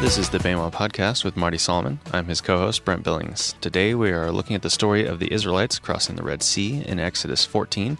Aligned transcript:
This 0.00 0.16
is 0.16 0.30
the 0.30 0.38
BEMA 0.38 0.72
Podcast 0.72 1.24
with 1.24 1.36
Marty 1.36 1.58
Solomon. 1.58 1.98
I'm 2.12 2.26
his 2.26 2.40
co 2.40 2.56
host, 2.56 2.84
Brent 2.84 3.02
Billings. 3.02 3.56
Today 3.60 3.96
we 3.96 4.12
are 4.12 4.30
looking 4.30 4.54
at 4.54 4.62
the 4.62 4.70
story 4.70 5.04
of 5.04 5.18
the 5.18 5.32
Israelites 5.32 5.80
crossing 5.80 6.14
the 6.14 6.22
Red 6.22 6.40
Sea 6.40 6.84
in 6.86 7.00
Exodus 7.00 7.44
14, 7.44 7.98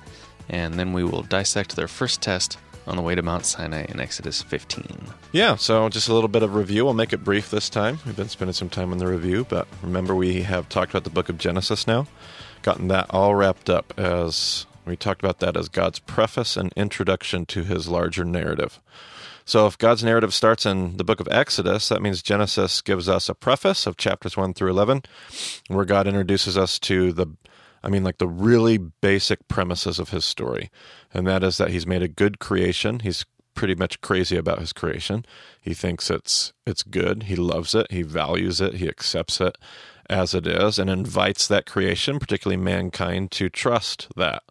and 0.48 0.74
then 0.74 0.92
we 0.92 1.02
will 1.02 1.24
dissect 1.24 1.74
their 1.74 1.88
first 1.88 2.22
test 2.22 2.56
on 2.86 2.94
the 2.94 3.02
way 3.02 3.16
to 3.16 3.22
Mount 3.22 3.44
Sinai 3.44 3.84
in 3.88 3.98
Exodus 3.98 4.42
15. 4.42 5.08
Yeah, 5.32 5.56
so 5.56 5.88
just 5.88 6.08
a 6.08 6.14
little 6.14 6.28
bit 6.28 6.44
of 6.44 6.54
review. 6.54 6.84
We'll 6.84 6.94
make 6.94 7.12
it 7.12 7.24
brief 7.24 7.50
this 7.50 7.68
time. 7.68 7.98
We've 8.06 8.14
been 8.14 8.28
spending 8.28 8.54
some 8.54 8.70
time 8.70 8.92
on 8.92 8.98
the 8.98 9.08
review, 9.08 9.44
but 9.48 9.66
remember 9.82 10.14
we 10.14 10.42
have 10.42 10.68
talked 10.68 10.92
about 10.92 11.02
the 11.02 11.10
book 11.10 11.28
of 11.28 11.36
Genesis 11.36 11.88
now, 11.88 12.06
gotten 12.62 12.86
that 12.88 13.06
all 13.10 13.34
wrapped 13.34 13.68
up 13.68 13.92
as 13.98 14.66
we 14.86 14.96
talked 14.96 15.20
about 15.20 15.40
that 15.40 15.56
as 15.56 15.68
God's 15.68 15.98
preface 15.98 16.56
and 16.56 16.72
introduction 16.76 17.44
to 17.46 17.64
his 17.64 17.88
larger 17.88 18.24
narrative. 18.24 18.78
So 19.48 19.66
if 19.66 19.78
God's 19.78 20.04
narrative 20.04 20.34
starts 20.34 20.66
in 20.66 20.98
the 20.98 21.04
book 21.04 21.20
of 21.20 21.28
Exodus, 21.30 21.88
that 21.88 22.02
means 22.02 22.20
Genesis 22.20 22.82
gives 22.82 23.08
us 23.08 23.30
a 23.30 23.34
preface 23.34 23.86
of 23.86 23.96
chapters 23.96 24.36
1 24.36 24.52
through 24.52 24.68
11, 24.68 25.04
where 25.68 25.86
God 25.86 26.06
introduces 26.06 26.58
us 26.58 26.78
to 26.80 27.14
the 27.14 27.28
I 27.82 27.88
mean, 27.88 28.04
like 28.04 28.18
the 28.18 28.28
really 28.28 28.76
basic 28.76 29.48
premises 29.48 29.98
of 29.98 30.10
his 30.10 30.26
story. 30.26 30.68
And 31.14 31.26
that 31.26 31.42
is 31.42 31.56
that 31.56 31.70
he's 31.70 31.86
made 31.86 32.02
a 32.02 32.08
good 32.08 32.40
creation. 32.40 32.98
He's 32.98 33.24
pretty 33.54 33.74
much 33.74 34.02
crazy 34.02 34.36
about 34.36 34.58
his 34.58 34.74
creation. 34.74 35.24
He 35.62 35.72
thinks 35.72 36.10
it's 36.10 36.52
it's 36.66 36.82
good. 36.82 37.22
He 37.22 37.36
loves 37.36 37.74
it. 37.74 37.90
He 37.90 38.02
values 38.02 38.60
it. 38.60 38.74
He 38.74 38.86
accepts 38.86 39.40
it 39.40 39.56
as 40.10 40.34
it 40.34 40.46
is 40.46 40.78
and 40.78 40.90
invites 40.90 41.48
that 41.48 41.64
creation, 41.64 42.18
particularly 42.18 42.62
mankind, 42.62 43.30
to 43.30 43.48
trust 43.48 44.08
that, 44.14 44.42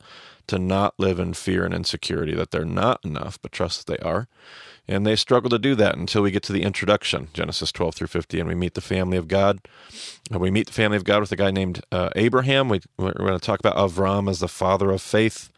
to 0.47 0.59
not 0.59 0.93
live 0.97 1.19
in 1.19 1.33
fear 1.33 1.65
and 1.65 1.73
insecurity 1.73 2.33
that 2.35 2.51
they're 2.51 2.65
not 2.65 3.03
enough, 3.03 3.39
but 3.41 3.51
trust 3.51 3.85
that 3.85 3.97
they 3.97 4.07
are. 4.07 4.27
And 4.87 5.05
they 5.05 5.17
struggle 5.17 5.49
to 5.49 5.59
do 5.59 5.75
that 5.75 5.97
until 5.97 6.21
we 6.21 6.31
get 6.31 6.43
to 6.43 6.53
the 6.53 6.63
introduction, 6.63 7.27
Genesis 7.33 7.73
12 7.73 7.95
through 7.95 8.07
50, 8.07 8.39
and 8.39 8.47
we 8.47 8.55
meet 8.55 8.73
the 8.73 8.81
family 8.81 9.17
of 9.17 9.27
God. 9.27 9.59
We 10.31 10.49
meet 10.49 10.67
the 10.67 10.73
family 10.73 10.95
of 10.95 11.03
God 11.03 11.19
with 11.19 11.31
a 11.33 11.35
guy 11.35 11.51
named 11.51 11.81
uh, 11.91 12.09
Abraham. 12.15 12.69
We, 12.69 12.81
we're 12.97 13.11
going 13.11 13.37
to 13.37 13.45
talk 13.45 13.59
about 13.59 13.75
Avram 13.75 14.29
as 14.29 14.39
the 14.39 14.47
father 14.47 14.91
of 14.91 15.01
faith 15.01 15.49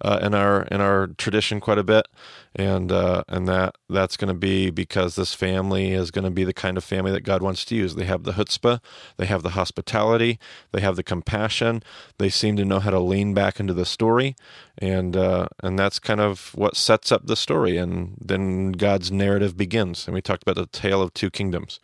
uh, 0.00 0.18
in 0.22 0.34
our 0.34 0.62
in 0.64 0.80
our 0.80 1.08
tradition 1.18 1.60
quite 1.60 1.78
a 1.78 1.84
bit, 1.84 2.06
and 2.54 2.90
uh, 2.90 3.24
and 3.28 3.48
that 3.48 3.76
that's 3.88 4.16
going 4.16 4.28
to 4.28 4.38
be 4.38 4.70
because 4.70 5.16
this 5.16 5.34
family 5.34 5.92
is 5.92 6.10
going 6.10 6.24
to 6.24 6.30
be 6.30 6.44
the 6.44 6.52
kind 6.52 6.76
of 6.76 6.84
family 6.84 7.10
that 7.12 7.22
God 7.22 7.42
wants 7.42 7.64
to 7.66 7.74
use. 7.74 7.94
They 7.94 8.04
have 8.04 8.24
the 8.24 8.32
chutzpah, 8.32 8.80
they 9.16 9.26
have 9.26 9.42
the 9.42 9.50
hospitality, 9.50 10.38
they 10.72 10.80
have 10.80 10.96
the 10.96 11.02
compassion. 11.02 11.82
They 12.18 12.28
seem 12.28 12.56
to 12.56 12.64
know 12.64 12.80
how 12.80 12.90
to 12.90 13.00
lean 13.00 13.34
back 13.34 13.60
into 13.60 13.74
the 13.74 13.86
story, 13.86 14.36
and 14.78 15.16
uh, 15.16 15.48
and 15.62 15.78
that's 15.78 15.98
kind 15.98 16.20
of 16.20 16.50
what 16.54 16.76
sets 16.76 17.12
up 17.12 17.26
the 17.26 17.36
story. 17.36 17.76
And 17.76 18.16
then 18.20 18.72
God's 18.72 19.10
narrative 19.10 19.56
begins. 19.56 20.06
And 20.06 20.14
we 20.14 20.22
talked 20.22 20.42
about 20.42 20.56
the 20.56 20.66
tale 20.66 21.02
of 21.02 21.14
two 21.14 21.30
kingdoms, 21.30 21.80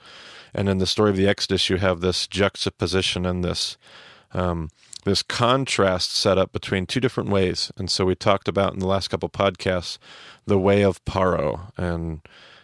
and 0.55 0.69
in 0.69 0.79
the 0.79 0.87
story 0.87 1.11
of 1.11 1.17
the 1.17 1.29
Exodus, 1.29 1.71
you 1.71 1.77
have 1.77 2.01
this 2.01 2.27
juxtaposition 2.27 3.27
and 3.27 3.45
this. 3.45 3.77
Um, 4.33 4.71
this 5.05 5.23
contrast 5.23 6.13
set 6.13 6.39
up 6.39 6.53
between 6.53 6.87
two 6.87 7.01
different 7.01 7.31
ways. 7.31 7.73
And 7.77 7.91
so 7.91 8.05
we 8.05 8.15
talked 8.15 8.49
about 8.49 8.73
in 8.73 8.81
the 8.81 8.87
last 8.87 9.09
couple 9.09 9.29
podcasts 9.29 9.99
the 10.47 10.59
way 10.59 10.83
of 10.83 11.05
Paro 11.05 11.73
and 11.77 12.21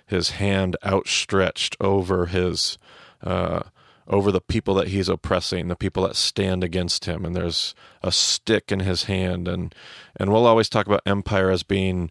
his 0.06 0.30
hand 0.30 0.76
outstretched 0.84 1.76
over 1.80 2.26
his 2.26 2.78
uh, 3.22 3.62
over 4.08 4.30
the 4.30 4.40
people 4.40 4.74
that 4.74 4.88
he's 4.88 5.08
oppressing, 5.08 5.66
the 5.66 5.74
people 5.74 6.04
that 6.04 6.14
stand 6.14 6.62
against 6.62 7.06
him, 7.06 7.24
and 7.24 7.34
there's 7.34 7.74
a 8.02 8.12
stick 8.12 8.70
in 8.70 8.80
his 8.80 9.04
hand, 9.04 9.48
and 9.48 9.74
and 10.16 10.32
we'll 10.32 10.46
always 10.46 10.68
talk 10.68 10.86
about 10.86 11.02
empire 11.04 11.50
as 11.50 11.64
being 11.64 12.10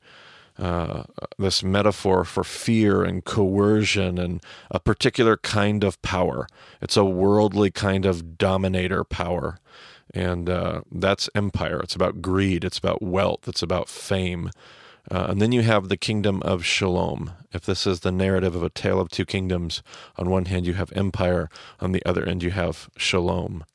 uh, 0.57 1.03
this 1.37 1.63
metaphor 1.63 2.23
for 2.23 2.43
fear 2.43 3.03
and 3.03 3.25
coercion 3.25 4.17
and 4.17 4.41
a 4.71 4.79
particular 4.79 5.37
kind 5.37 5.83
of 5.83 6.01
power. 6.01 6.47
It's 6.81 6.97
a 6.97 7.05
worldly 7.05 7.71
kind 7.71 8.05
of 8.05 8.37
dominator 8.37 9.03
power 9.03 9.59
and 10.13 10.49
uh, 10.49 10.81
that's 10.91 11.29
empire. 11.35 11.79
It's 11.79 11.95
about 11.95 12.21
greed. 12.21 12.63
It's 12.63 12.77
about 12.77 13.01
wealth. 13.01 13.47
It's 13.47 13.63
about 13.63 13.89
fame. 13.89 14.51
Uh, 15.09 15.27
and 15.29 15.41
then 15.41 15.51
you 15.51 15.61
have 15.61 15.87
the 15.87 15.97
kingdom 15.97 16.41
of 16.43 16.65
Shalom. 16.65 17.33
If 17.53 17.65
this 17.65 17.85
is 17.85 17.99
the 17.99 18.11
narrative 18.11 18.55
of 18.55 18.63
a 18.63 18.69
tale 18.69 18.99
of 18.99 19.09
two 19.09 19.25
kingdoms, 19.25 19.83
on 20.17 20.29
one 20.29 20.45
hand 20.45 20.65
you 20.65 20.73
have 20.73 20.91
empire, 20.93 21.49
on 21.79 21.91
the 21.91 22.03
other 22.05 22.25
end 22.25 22.41
you 22.41 22.51
have 22.51 22.89
Shalom. 22.97 23.65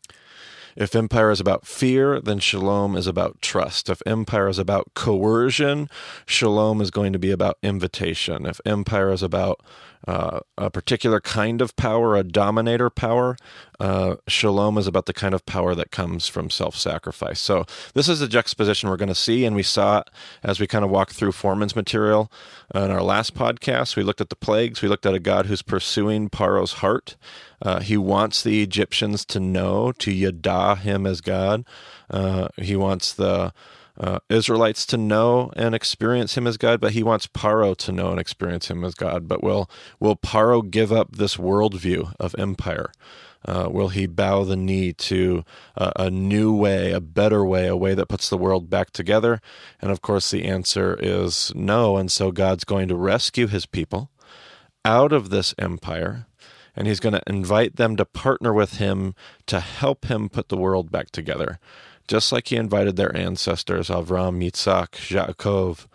If 0.76 0.94
empire 0.94 1.30
is 1.30 1.41
about 1.41 1.66
fear, 1.66 2.20
then 2.20 2.38
shalom 2.38 2.97
is 2.97 3.06
about 3.06 3.42
trust. 3.42 3.91
If 3.91 4.00
empire 4.06 4.48
is 4.48 4.58
about 4.58 4.94
coercion, 4.94 5.88
shalom 6.26 6.80
is 6.80 6.91
going 6.91 7.12
to 7.12 7.18
be 7.18 7.30
about 7.30 7.58
invitation. 7.62 8.47
If 8.47 8.60
empire 8.64 9.12
is 9.12 9.22
about 9.22 9.60
uh, 10.06 10.41
a 10.56 10.71
particular 10.71 11.21
kind 11.21 11.61
of 11.61 11.77
power, 11.77 12.16
a 12.16 12.25
dominator 12.25 12.91
power. 12.91 13.37
Uh, 13.78 14.16
shalom 14.28 14.78
is 14.78 14.87
about 14.87 15.06
the 15.06 15.12
kind 15.12 15.34
of 15.34 15.44
power 15.47 15.75
that 15.75 15.91
comes 15.91 16.27
from 16.27 16.50
self 16.50 16.77
sacrifice. 16.77 17.41
So, 17.41 17.65
this 17.94 18.09
is 18.09 18.21
a 18.21 18.28
juxtaposition 18.28 18.89
we're 18.89 18.97
going 18.97 19.09
to 19.09 19.15
see, 19.15 19.44
and 19.44 19.55
we 19.55 19.62
saw 19.62 20.03
as 20.43 20.60
we 20.60 20.66
kind 20.66 20.84
of 20.84 20.91
walked 20.91 21.12
through 21.12 21.33
Fohrman's 21.33 21.77
material 21.77 22.31
in 22.75 22.91
our 22.91 23.03
last 23.03 23.34
podcast. 23.34 23.97
We 23.97 24.03
looked 24.03 24.21
at 24.21 24.31
the 24.31 24.37
plagues, 24.37 24.83
we 24.83 24.89
looked 24.89 25.06
at 25.06 25.15
a 25.15 25.21
God 25.21 25.47
who's 25.47 25.62
pursuing 25.62 26.28
Paro's 26.28 26.75
heart. 26.75 27.16
Uh, 27.62 27.81
he 27.81 27.97
wants 27.97 28.43
the 28.43 28.62
Egyptians 28.62 29.25
to 29.27 29.41
know, 29.41 29.93
to 29.93 30.10
yada 30.10 30.77
him 30.77 31.06
as 31.06 31.21
God. 31.21 31.65
Uh, 32.09 32.49
he 32.56 32.75
wants 32.75 33.12
the 33.12 33.53
uh, 34.00 34.19
Israelites 34.31 34.87
to 34.87 34.97
know 34.97 35.53
and 35.56 35.75
experience 35.75 36.37
him 36.37 36.47
as 36.47 36.56
God, 36.56 36.81
but 36.81 36.93
he 36.93 37.03
wants 37.03 37.27
Paro 37.27 37.77
to 37.77 37.93
know 37.93 38.11
and 38.11 38.19
experience 38.19 38.71
him 38.71 38.83
as 38.83 38.94
God. 38.94 39.28
But 39.28 39.43
will 39.43 39.71
will 40.00 40.16
Paro 40.16 40.69
give 40.69 40.91
up 40.91 41.16
this 41.16 41.37
worldview 41.37 42.15
of 42.19 42.34
empire? 42.39 42.91
Uh, 43.44 43.69
will 43.71 43.89
he 43.89 44.06
bow 44.06 44.44
the 44.44 44.56
knee 44.56 44.93
to 44.93 45.44
a, 45.75 45.93
a 45.97 46.10
new 46.10 46.55
way, 46.55 46.93
a 46.93 47.00
better 47.00 47.44
way, 47.44 47.66
a 47.66 47.77
way 47.77 47.94
that 47.94 48.09
puts 48.09 48.28
the 48.28 48.37
world 48.37 48.69
back 48.69 48.91
together? 48.91 49.41
And 49.81 49.91
of 49.91 50.03
course, 50.03 50.31
the 50.31 50.44
answer 50.44 50.97
is 51.00 51.53
no. 51.55 51.97
And 51.97 52.10
so 52.12 52.33
God's 52.33 52.65
going 52.65 52.89
to 52.89 52.97
rescue 52.97 53.47
his 53.47 53.65
people 53.65 54.10
out 54.84 55.12
of 55.12 55.31
this 55.31 55.55
empire 55.59 56.27
and 56.77 56.87
he's 56.87 57.00
going 57.00 57.12
to 57.12 57.22
invite 57.27 57.77
them 57.77 57.97
to 57.97 58.05
partner 58.05 58.53
with 58.53 58.75
him 58.75 59.15
to 59.47 59.60
help 59.60 60.06
him 60.06 60.28
put 60.28 60.49
the 60.49 60.56
world 60.56 60.91
back 60.91 61.10
together 61.10 61.59
just 62.10 62.32
like 62.32 62.48
he 62.48 62.56
invited 62.56 62.97
their 62.97 63.16
ancestors, 63.16 63.88
Avram, 63.88 64.44
Yitzhak, 64.44 64.88
Yaakov, 65.15 65.87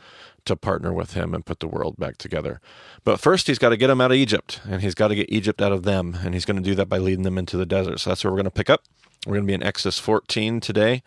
to 0.45 0.55
partner 0.55 0.93
with 0.93 1.11
him 1.13 1.33
and 1.33 1.45
put 1.45 1.59
the 1.59 1.67
world 1.67 1.97
back 1.97 2.17
together. 2.17 2.61
But 3.03 3.19
first, 3.19 3.47
he's 3.47 3.59
got 3.59 3.69
to 3.69 3.77
get 3.77 3.87
them 3.87 3.99
out 3.99 4.11
of 4.11 4.17
Egypt, 4.17 4.61
and 4.65 4.81
he's 4.81 4.95
got 4.95 5.09
to 5.09 5.15
get 5.15 5.29
Egypt 5.29 5.61
out 5.61 5.73
of 5.73 5.83
them, 5.83 6.17
and 6.23 6.33
he's 6.33 6.45
going 6.45 6.55
to 6.55 6.63
do 6.63 6.73
that 6.75 6.87
by 6.87 6.99
leading 6.99 7.23
them 7.23 7.37
into 7.37 7.57
the 7.57 7.65
desert. 7.65 7.99
So 7.99 8.09
that's 8.09 8.23
where 8.23 8.31
we're 8.31 8.37
going 8.37 8.45
to 8.45 8.51
pick 8.51 8.69
up. 8.69 8.83
We're 9.27 9.33
going 9.33 9.43
to 9.43 9.47
be 9.47 9.53
in 9.55 9.63
Exodus 9.63 9.99
14 9.99 10.61
today, 10.61 11.03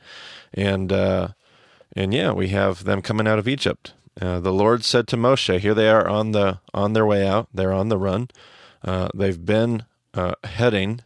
and 0.52 0.92
uh, 0.92 1.28
and 1.96 2.12
yeah, 2.12 2.32
we 2.32 2.48
have 2.48 2.84
them 2.84 3.00
coming 3.00 3.26
out 3.26 3.38
of 3.38 3.48
Egypt. 3.48 3.94
Uh, 4.20 4.40
the 4.40 4.52
Lord 4.52 4.84
said 4.84 5.08
to 5.08 5.16
Moshe, 5.16 5.58
"Here 5.58 5.75
they 5.75 5.88
are 5.88 6.06
on 6.06 6.32
the 6.32 6.60
on 6.75 6.92
their 6.92 7.06
way 7.06 7.26
out. 7.26 7.48
They're 7.54 7.72
on 7.72 7.88
the 7.88 7.96
run. 7.96 8.28
Uh, 8.84 9.08
they've 9.14 9.42
been 9.42 9.84
uh, 10.12 10.34
heading 10.44 11.00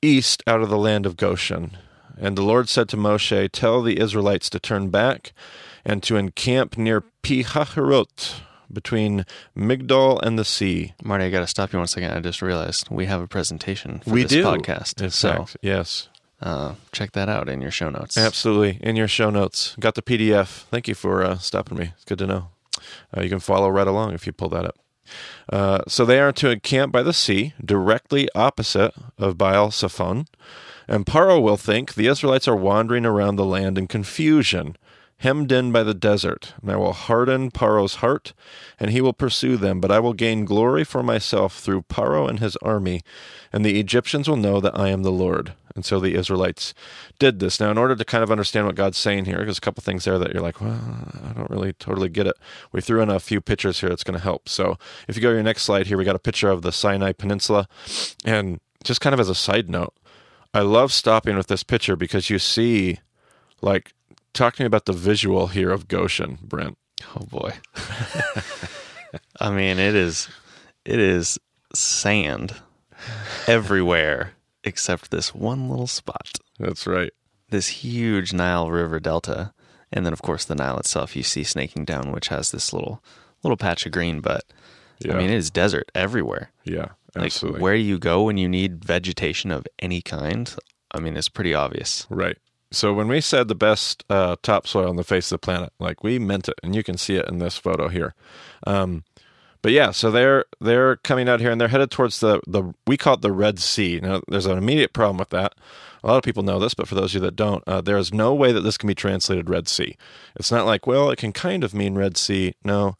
east 0.00 0.44
out 0.46 0.60
of 0.60 0.68
the 0.68 0.78
land 0.78 1.06
of 1.06 1.16
Goshen." 1.16 1.76
And 2.18 2.36
the 2.36 2.42
Lord 2.42 2.68
said 2.68 2.88
to 2.90 2.96
Moshe, 2.96 3.48
Tell 3.52 3.82
the 3.82 4.00
Israelites 4.00 4.48
to 4.50 4.60
turn 4.60 4.88
back 4.88 5.32
and 5.84 6.02
to 6.04 6.16
encamp 6.16 6.78
near 6.78 7.00
Pi-hahirot, 7.00 8.40
between 8.72 9.24
Migdol 9.56 10.20
and 10.22 10.38
the 10.38 10.44
sea. 10.44 10.94
Marty, 11.02 11.24
I 11.24 11.30
got 11.30 11.40
to 11.40 11.46
stop 11.46 11.72
you 11.72 11.78
one 11.78 11.88
second. 11.88 12.12
I 12.12 12.20
just 12.20 12.42
realized 12.42 12.88
we 12.90 13.06
have 13.06 13.20
a 13.20 13.26
presentation 13.26 14.00
for 14.00 14.10
we 14.10 14.22
this 14.22 14.32
do. 14.32 14.44
podcast. 14.44 15.02
In 15.02 15.10
so 15.10 15.32
fact, 15.32 15.56
yes. 15.62 16.08
uh, 16.40 16.74
check 16.92 17.12
that 17.12 17.28
out 17.28 17.48
in 17.48 17.60
your 17.60 17.70
show 17.70 17.90
notes. 17.90 18.16
Absolutely. 18.16 18.78
In 18.82 18.96
your 18.96 19.08
show 19.08 19.30
notes. 19.30 19.76
Got 19.78 19.94
the 19.94 20.02
PDF. 20.02 20.64
Thank 20.64 20.88
you 20.88 20.94
for 20.94 21.22
uh, 21.22 21.38
stopping 21.38 21.78
me. 21.78 21.92
It's 21.94 22.04
good 22.04 22.18
to 22.18 22.26
know. 22.26 22.48
Uh, 23.16 23.22
you 23.22 23.28
can 23.28 23.40
follow 23.40 23.68
right 23.68 23.86
along 23.86 24.14
if 24.14 24.26
you 24.26 24.32
pull 24.32 24.48
that 24.50 24.64
up. 24.64 24.78
Uh, 25.50 25.82
so 25.86 26.04
they 26.04 26.18
are 26.18 26.32
to 26.32 26.50
encamp 26.50 26.92
by 26.92 27.02
the 27.02 27.12
sea, 27.12 27.54
directly 27.64 28.28
opposite 28.34 28.92
of 29.18 29.38
Baal 29.38 29.70
Zephon. 29.70 30.26
And 30.88 31.06
Paro 31.06 31.42
will 31.42 31.56
think 31.56 31.94
the 31.94 32.06
Israelites 32.06 32.48
are 32.48 32.56
wandering 32.56 33.04
around 33.04 33.36
the 33.36 33.44
land 33.44 33.76
in 33.78 33.86
confusion, 33.86 34.76
hemmed 35.18 35.50
in 35.50 35.72
by 35.72 35.82
the 35.82 35.94
desert. 35.94 36.52
And 36.60 36.70
I 36.70 36.76
will 36.76 36.92
harden 36.92 37.50
Paro's 37.50 37.96
heart, 37.96 38.32
and 38.78 38.90
he 38.90 39.00
will 39.00 39.12
pursue 39.12 39.56
them. 39.56 39.80
But 39.80 39.90
I 39.90 39.98
will 39.98 40.12
gain 40.12 40.44
glory 40.44 40.84
for 40.84 41.02
myself 41.02 41.58
through 41.58 41.82
Paro 41.82 42.28
and 42.28 42.38
his 42.38 42.56
army, 42.56 43.02
and 43.52 43.64
the 43.64 43.80
Egyptians 43.80 44.28
will 44.28 44.36
know 44.36 44.60
that 44.60 44.78
I 44.78 44.88
am 44.88 45.02
the 45.02 45.12
Lord. 45.12 45.54
And 45.74 45.84
so 45.84 46.00
the 46.00 46.14
Israelites 46.14 46.72
did 47.18 47.38
this. 47.38 47.60
Now, 47.60 47.70
in 47.70 47.76
order 47.76 47.94
to 47.94 48.04
kind 48.04 48.24
of 48.24 48.30
understand 48.30 48.66
what 48.66 48.76
God's 48.76 48.96
saying 48.96 49.26
here, 49.26 49.36
there's 49.36 49.58
a 49.58 49.60
couple 49.60 49.82
things 49.82 50.06
there 50.06 50.18
that 50.18 50.32
you're 50.32 50.42
like, 50.42 50.58
well, 50.58 50.80
I 51.22 51.34
don't 51.34 51.50
really 51.50 51.74
totally 51.74 52.08
get 52.08 52.26
it. 52.26 52.36
We 52.72 52.80
threw 52.80 53.02
in 53.02 53.10
a 53.10 53.20
few 53.20 53.42
pictures 53.42 53.80
here 53.80 53.90
that's 53.90 54.02
going 54.02 54.18
to 54.18 54.24
help. 54.24 54.48
So 54.48 54.78
if 55.06 55.16
you 55.16 55.22
go 55.22 55.28
to 55.28 55.34
your 55.34 55.42
next 55.42 55.64
slide 55.64 55.86
here, 55.86 55.98
we 55.98 56.04
got 56.04 56.16
a 56.16 56.18
picture 56.18 56.48
of 56.48 56.62
the 56.62 56.72
Sinai 56.72 57.12
Peninsula. 57.12 57.68
And 58.24 58.58
just 58.84 59.02
kind 59.02 59.12
of 59.12 59.20
as 59.20 59.28
a 59.28 59.34
side 59.34 59.68
note, 59.68 59.92
I 60.56 60.60
love 60.62 60.90
stopping 60.90 61.36
with 61.36 61.48
this 61.48 61.62
picture 61.62 61.96
because 61.96 62.30
you 62.30 62.38
see, 62.38 63.00
like, 63.60 63.92
talking 64.32 64.64
about 64.64 64.86
the 64.86 64.94
visual 64.94 65.48
here 65.48 65.70
of 65.70 65.86
Goshen, 65.86 66.38
Brent. 66.42 66.78
Oh 67.14 67.26
boy. 67.26 67.52
I 69.40 69.50
mean, 69.50 69.78
it 69.78 69.94
is 69.94 70.30
it 70.86 70.98
is 70.98 71.38
sand 71.74 72.56
everywhere 73.46 74.32
except 74.64 75.10
this 75.10 75.34
one 75.34 75.68
little 75.68 75.86
spot. 75.86 76.38
That's 76.58 76.86
right. 76.86 77.12
This 77.50 77.68
huge 77.68 78.32
Nile 78.32 78.70
River 78.70 78.98
delta. 78.98 79.52
And 79.92 80.06
then 80.06 80.14
of 80.14 80.22
course 80.22 80.46
the 80.46 80.54
Nile 80.54 80.78
itself 80.78 81.14
you 81.14 81.22
see 81.22 81.44
snaking 81.44 81.84
down 81.84 82.12
which 82.12 82.28
has 82.28 82.50
this 82.50 82.72
little 82.72 83.02
little 83.42 83.58
patch 83.58 83.84
of 83.84 83.92
green, 83.92 84.20
but 84.20 84.44
Yeah. 85.00 85.12
I 85.12 85.18
mean 85.18 85.28
it 85.28 85.36
is 85.36 85.50
desert 85.50 85.92
everywhere. 85.94 86.50
Yeah, 86.64 86.92
Like 87.16 87.26
absolutely. 87.26 87.60
where 87.60 87.74
you 87.74 87.98
go 87.98 88.22
when 88.24 88.36
you 88.36 88.48
need 88.48 88.84
vegetation 88.84 89.50
of 89.50 89.66
any 89.78 90.02
kind, 90.02 90.54
I 90.90 91.00
mean 91.00 91.16
it's 91.16 91.28
pretty 91.28 91.54
obvious. 91.54 92.06
Right. 92.10 92.38
So 92.72 92.92
when 92.92 93.08
we 93.08 93.20
said 93.20 93.48
the 93.48 93.54
best 93.54 94.04
uh, 94.10 94.36
topsoil 94.42 94.88
on 94.88 94.96
the 94.96 95.04
face 95.04 95.30
of 95.30 95.40
the 95.40 95.44
planet, 95.44 95.72
like 95.78 96.02
we 96.02 96.18
meant 96.18 96.48
it, 96.48 96.54
and 96.62 96.74
you 96.74 96.82
can 96.82 96.98
see 96.98 97.16
it 97.16 97.28
in 97.28 97.38
this 97.38 97.56
photo 97.56 97.88
here. 97.88 98.14
Um, 98.66 99.04
but 99.62 99.72
yeah, 99.72 99.90
so 99.90 100.10
they're 100.10 100.44
they're 100.60 100.96
coming 100.96 101.28
out 101.28 101.40
here 101.40 101.50
and 101.50 101.60
they're 101.60 101.68
headed 101.68 101.90
towards 101.90 102.20
the 102.20 102.40
the 102.46 102.72
we 102.86 102.96
call 102.96 103.14
it 103.14 103.22
the 103.22 103.32
Red 103.32 103.58
Sea. 103.58 104.00
Now 104.00 104.20
there's 104.28 104.46
an 104.46 104.58
immediate 104.58 104.92
problem 104.92 105.16
with 105.16 105.30
that. 105.30 105.54
A 106.04 106.06
lot 106.06 106.18
of 106.18 106.22
people 106.22 106.42
know 106.42 106.60
this, 106.60 106.74
but 106.74 106.86
for 106.86 106.94
those 106.94 107.12
of 107.12 107.14
you 107.14 107.20
that 107.26 107.34
don't, 107.34 107.64
uh, 107.66 107.80
there 107.80 107.96
is 107.96 108.14
no 108.14 108.32
way 108.32 108.52
that 108.52 108.60
this 108.60 108.78
can 108.78 108.86
be 108.86 108.94
translated 108.94 109.50
Red 109.50 109.66
Sea. 109.66 109.96
It's 110.36 110.52
not 110.52 110.66
like 110.66 110.86
well, 110.86 111.10
it 111.10 111.18
can 111.18 111.32
kind 111.32 111.64
of 111.64 111.74
mean 111.74 111.96
Red 111.96 112.16
Sea. 112.16 112.54
No, 112.64 112.96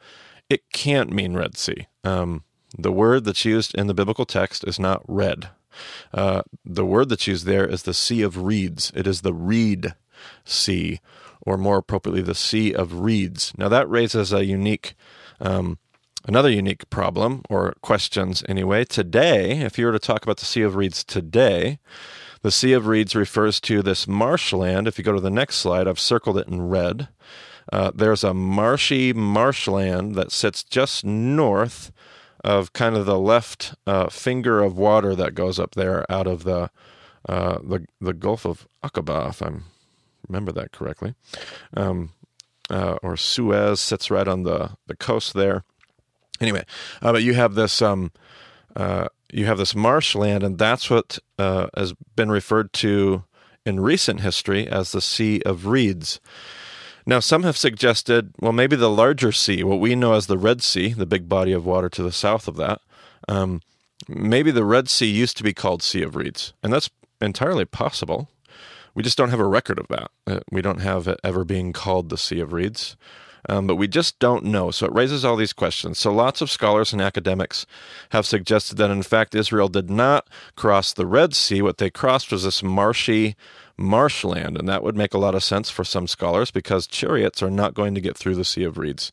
it 0.48 0.62
can't 0.72 1.12
mean 1.12 1.34
Red 1.34 1.56
Sea. 1.56 1.86
Um, 2.02 2.42
the 2.78 2.92
word 2.92 3.24
that's 3.24 3.44
used 3.44 3.74
in 3.74 3.86
the 3.86 3.94
biblical 3.94 4.26
text 4.26 4.64
is 4.64 4.78
not 4.78 5.02
red. 5.06 5.50
Uh, 6.12 6.42
the 6.64 6.84
word 6.84 7.08
that's 7.08 7.26
used 7.26 7.46
there 7.46 7.66
is 7.66 7.82
the 7.82 7.94
Sea 7.94 8.22
of 8.22 8.42
Reeds. 8.42 8.92
It 8.94 9.06
is 9.06 9.22
the 9.22 9.34
Reed 9.34 9.94
Sea, 10.44 11.00
or 11.40 11.56
more 11.56 11.78
appropriately, 11.78 12.22
the 12.22 12.34
Sea 12.34 12.74
of 12.74 13.00
Reeds. 13.00 13.52
Now 13.56 13.68
that 13.68 13.88
raises 13.88 14.32
a 14.32 14.44
unique, 14.44 14.94
um, 15.40 15.78
another 16.26 16.50
unique 16.50 16.88
problem 16.90 17.42
or 17.48 17.74
questions 17.82 18.42
anyway. 18.48 18.84
Today, 18.84 19.60
if 19.60 19.78
you 19.78 19.86
were 19.86 19.92
to 19.92 19.98
talk 19.98 20.22
about 20.22 20.38
the 20.38 20.46
Sea 20.46 20.62
of 20.62 20.76
Reeds 20.76 21.04
today, 21.04 21.78
the 22.42 22.50
Sea 22.50 22.72
of 22.72 22.86
Reeds 22.86 23.14
refers 23.14 23.60
to 23.62 23.82
this 23.82 24.06
marshland. 24.06 24.86
If 24.86 24.98
you 24.98 25.04
go 25.04 25.12
to 25.12 25.20
the 25.20 25.30
next 25.30 25.56
slide, 25.56 25.88
I've 25.88 26.00
circled 26.00 26.38
it 26.38 26.48
in 26.48 26.68
red. 26.68 27.08
Uh, 27.72 27.90
there's 27.94 28.22
a 28.22 28.32
marshy 28.32 29.12
marshland 29.12 30.14
that 30.14 30.30
sits 30.30 30.62
just 30.62 31.04
north 31.04 31.90
of 32.44 32.72
kind 32.72 32.96
of 32.96 33.06
the 33.06 33.18
left 33.18 33.74
uh, 33.86 34.08
finger 34.08 34.62
of 34.62 34.76
water 34.76 35.14
that 35.14 35.34
goes 35.34 35.58
up 35.58 35.74
there 35.74 36.10
out 36.10 36.26
of 36.26 36.44
the 36.44 36.70
uh, 37.28 37.58
the 37.62 37.84
the 38.00 38.14
Gulf 38.14 38.46
of 38.46 38.68
Aqaba, 38.84 39.30
if 39.30 39.42
I 39.42 39.52
remember 40.28 40.52
that 40.52 40.72
correctly, 40.72 41.14
um, 41.76 42.10
uh, 42.70 42.98
or 43.02 43.16
Suez 43.16 43.80
sits 43.80 44.10
right 44.10 44.28
on 44.28 44.44
the 44.44 44.76
the 44.86 44.96
coast 44.96 45.34
there. 45.34 45.64
Anyway, 46.40 46.64
uh, 47.02 47.12
but 47.12 47.22
you 47.22 47.34
have 47.34 47.54
this 47.54 47.82
um, 47.82 48.12
uh, 48.76 49.08
you 49.32 49.46
have 49.46 49.58
this 49.58 49.74
marshland, 49.74 50.44
and 50.44 50.58
that's 50.58 50.88
what 50.88 51.18
uh, 51.38 51.66
has 51.76 51.94
been 52.14 52.30
referred 52.30 52.72
to 52.74 53.24
in 53.64 53.80
recent 53.80 54.20
history 54.20 54.68
as 54.68 54.92
the 54.92 55.00
Sea 55.00 55.42
of 55.44 55.66
Reeds. 55.66 56.20
Now, 57.06 57.20
some 57.20 57.44
have 57.44 57.56
suggested, 57.56 58.32
well, 58.40 58.52
maybe 58.52 58.74
the 58.74 58.90
larger 58.90 59.30
sea, 59.30 59.62
what 59.62 59.78
we 59.78 59.94
know 59.94 60.14
as 60.14 60.26
the 60.26 60.36
Red 60.38 60.62
Sea, 60.62 60.92
the 60.92 61.06
big 61.06 61.28
body 61.28 61.52
of 61.52 61.64
water 61.64 61.88
to 61.88 62.02
the 62.02 62.10
south 62.10 62.48
of 62.48 62.56
that, 62.56 62.80
um, 63.28 63.60
maybe 64.08 64.50
the 64.50 64.64
Red 64.64 64.88
Sea 64.88 65.06
used 65.06 65.36
to 65.36 65.44
be 65.44 65.54
called 65.54 65.82
Sea 65.82 66.02
of 66.02 66.16
Reeds, 66.16 66.52
and 66.62 66.72
that's 66.72 66.90
entirely 67.20 67.64
possible. 67.64 68.28
We 68.94 69.04
just 69.04 69.16
don't 69.16 69.30
have 69.30 69.40
a 69.40 69.46
record 69.46 69.78
of 69.78 69.88
that. 69.88 70.10
Uh, 70.26 70.40
we 70.50 70.62
don't 70.62 70.80
have 70.80 71.06
it 71.06 71.20
ever 71.22 71.44
being 71.44 71.72
called 71.72 72.08
the 72.08 72.18
Sea 72.18 72.40
of 72.40 72.52
Reeds. 72.52 72.96
Um, 73.48 73.66
but 73.68 73.76
we 73.76 73.86
just 73.86 74.18
don't 74.18 74.44
know. 74.44 74.72
So 74.72 74.86
it 74.86 74.92
raises 74.92 75.24
all 75.24 75.36
these 75.36 75.52
questions. 75.52 75.98
So 75.98 76.12
lots 76.12 76.40
of 76.40 76.50
scholars 76.50 76.92
and 76.92 77.00
academics 77.00 77.64
have 78.10 78.26
suggested 78.26 78.76
that, 78.78 78.90
in 78.90 79.04
fact, 79.04 79.36
Israel 79.36 79.68
did 79.68 79.88
not 79.88 80.28
cross 80.56 80.92
the 80.92 81.06
Red 81.06 81.32
Sea. 81.34 81.62
What 81.62 81.78
they 81.78 81.90
crossed 81.90 82.32
was 82.32 82.42
this 82.42 82.62
marshy 82.62 83.36
marshland. 83.76 84.56
And 84.56 84.68
that 84.68 84.82
would 84.82 84.96
make 84.96 85.14
a 85.14 85.18
lot 85.18 85.34
of 85.34 85.44
sense 85.44 85.70
for 85.70 85.84
some 85.84 86.06
scholars 86.06 86.50
because 86.50 86.86
chariots 86.86 87.42
are 87.42 87.50
not 87.50 87.74
going 87.74 87.94
to 87.94 88.00
get 88.00 88.16
through 88.16 88.36
the 88.36 88.44
Sea 88.44 88.64
of 88.64 88.78
Reeds. 88.78 89.12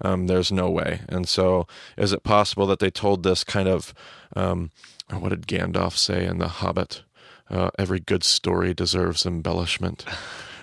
Um, 0.00 0.26
there's 0.26 0.50
no 0.50 0.70
way. 0.70 1.02
And 1.08 1.28
so, 1.28 1.66
is 1.96 2.12
it 2.12 2.24
possible 2.24 2.66
that 2.66 2.78
they 2.78 2.90
told 2.90 3.22
this 3.22 3.44
kind 3.44 3.68
of, 3.68 3.94
um, 4.34 4.70
what 5.10 5.30
did 5.30 5.46
Gandalf 5.46 5.96
say 5.96 6.24
in 6.26 6.38
The 6.38 6.48
Hobbit? 6.48 7.02
Uh, 7.48 7.70
every 7.78 8.00
good 8.00 8.24
story 8.24 8.74
deserves 8.74 9.26
embellishment. 9.26 10.04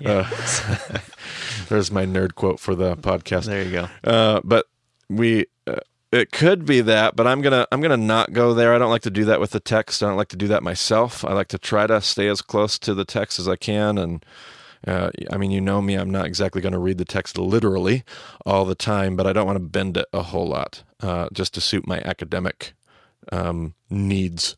Uh, 0.03 0.27
there's 1.69 1.91
my 1.91 2.07
nerd 2.07 2.33
quote 2.33 2.59
for 2.59 2.73
the 2.73 2.95
podcast. 2.97 3.45
There 3.45 3.61
you 3.61 3.71
go. 3.71 3.87
Uh, 4.03 4.41
but 4.43 4.65
we, 5.09 5.45
it 6.11 6.31
could 6.31 6.65
be 6.65 6.81
that, 6.81 7.15
but 7.15 7.27
I'm 7.27 7.41
gonna, 7.41 7.67
I'm 7.71 7.81
gonna 7.81 7.97
not 7.97 8.33
go 8.33 8.53
there. 8.53 8.73
I 8.73 8.77
don't 8.77 8.89
like 8.89 9.03
to 9.03 9.11
do 9.11 9.25
that 9.25 9.39
with 9.39 9.51
the 9.51 9.59
text. 9.59 10.03
I 10.03 10.07
don't 10.07 10.17
like 10.17 10.29
to 10.29 10.37
do 10.37 10.47
that 10.49 10.63
myself. 10.63 11.23
I 11.25 11.33
like 11.33 11.47
to 11.49 11.57
try 11.57 11.87
to 11.87 12.01
stay 12.01 12.27
as 12.27 12.41
close 12.41 12.77
to 12.79 12.93
the 12.93 13.05
text 13.05 13.39
as 13.39 13.47
I 13.47 13.55
can. 13.55 13.97
And 13.97 14.25
uh, 14.85 15.11
I 15.31 15.37
mean, 15.37 15.51
you 15.51 15.61
know 15.61 15.81
me, 15.81 15.95
I'm 15.95 16.09
not 16.09 16.25
exactly 16.25 16.61
going 16.61 16.73
to 16.73 16.79
read 16.79 16.97
the 16.97 17.05
text 17.05 17.37
literally 17.37 18.03
all 18.45 18.65
the 18.65 18.75
time, 18.75 19.15
but 19.15 19.27
I 19.27 19.33
don't 19.33 19.45
want 19.45 19.57
to 19.57 19.63
bend 19.63 19.97
it 19.97 20.07
a 20.11 20.23
whole 20.23 20.47
lot 20.47 20.83
uh, 21.01 21.29
just 21.31 21.53
to 21.53 21.61
suit 21.61 21.87
my 21.87 22.01
academic 22.03 22.73
um, 23.31 23.75
needs, 23.89 24.55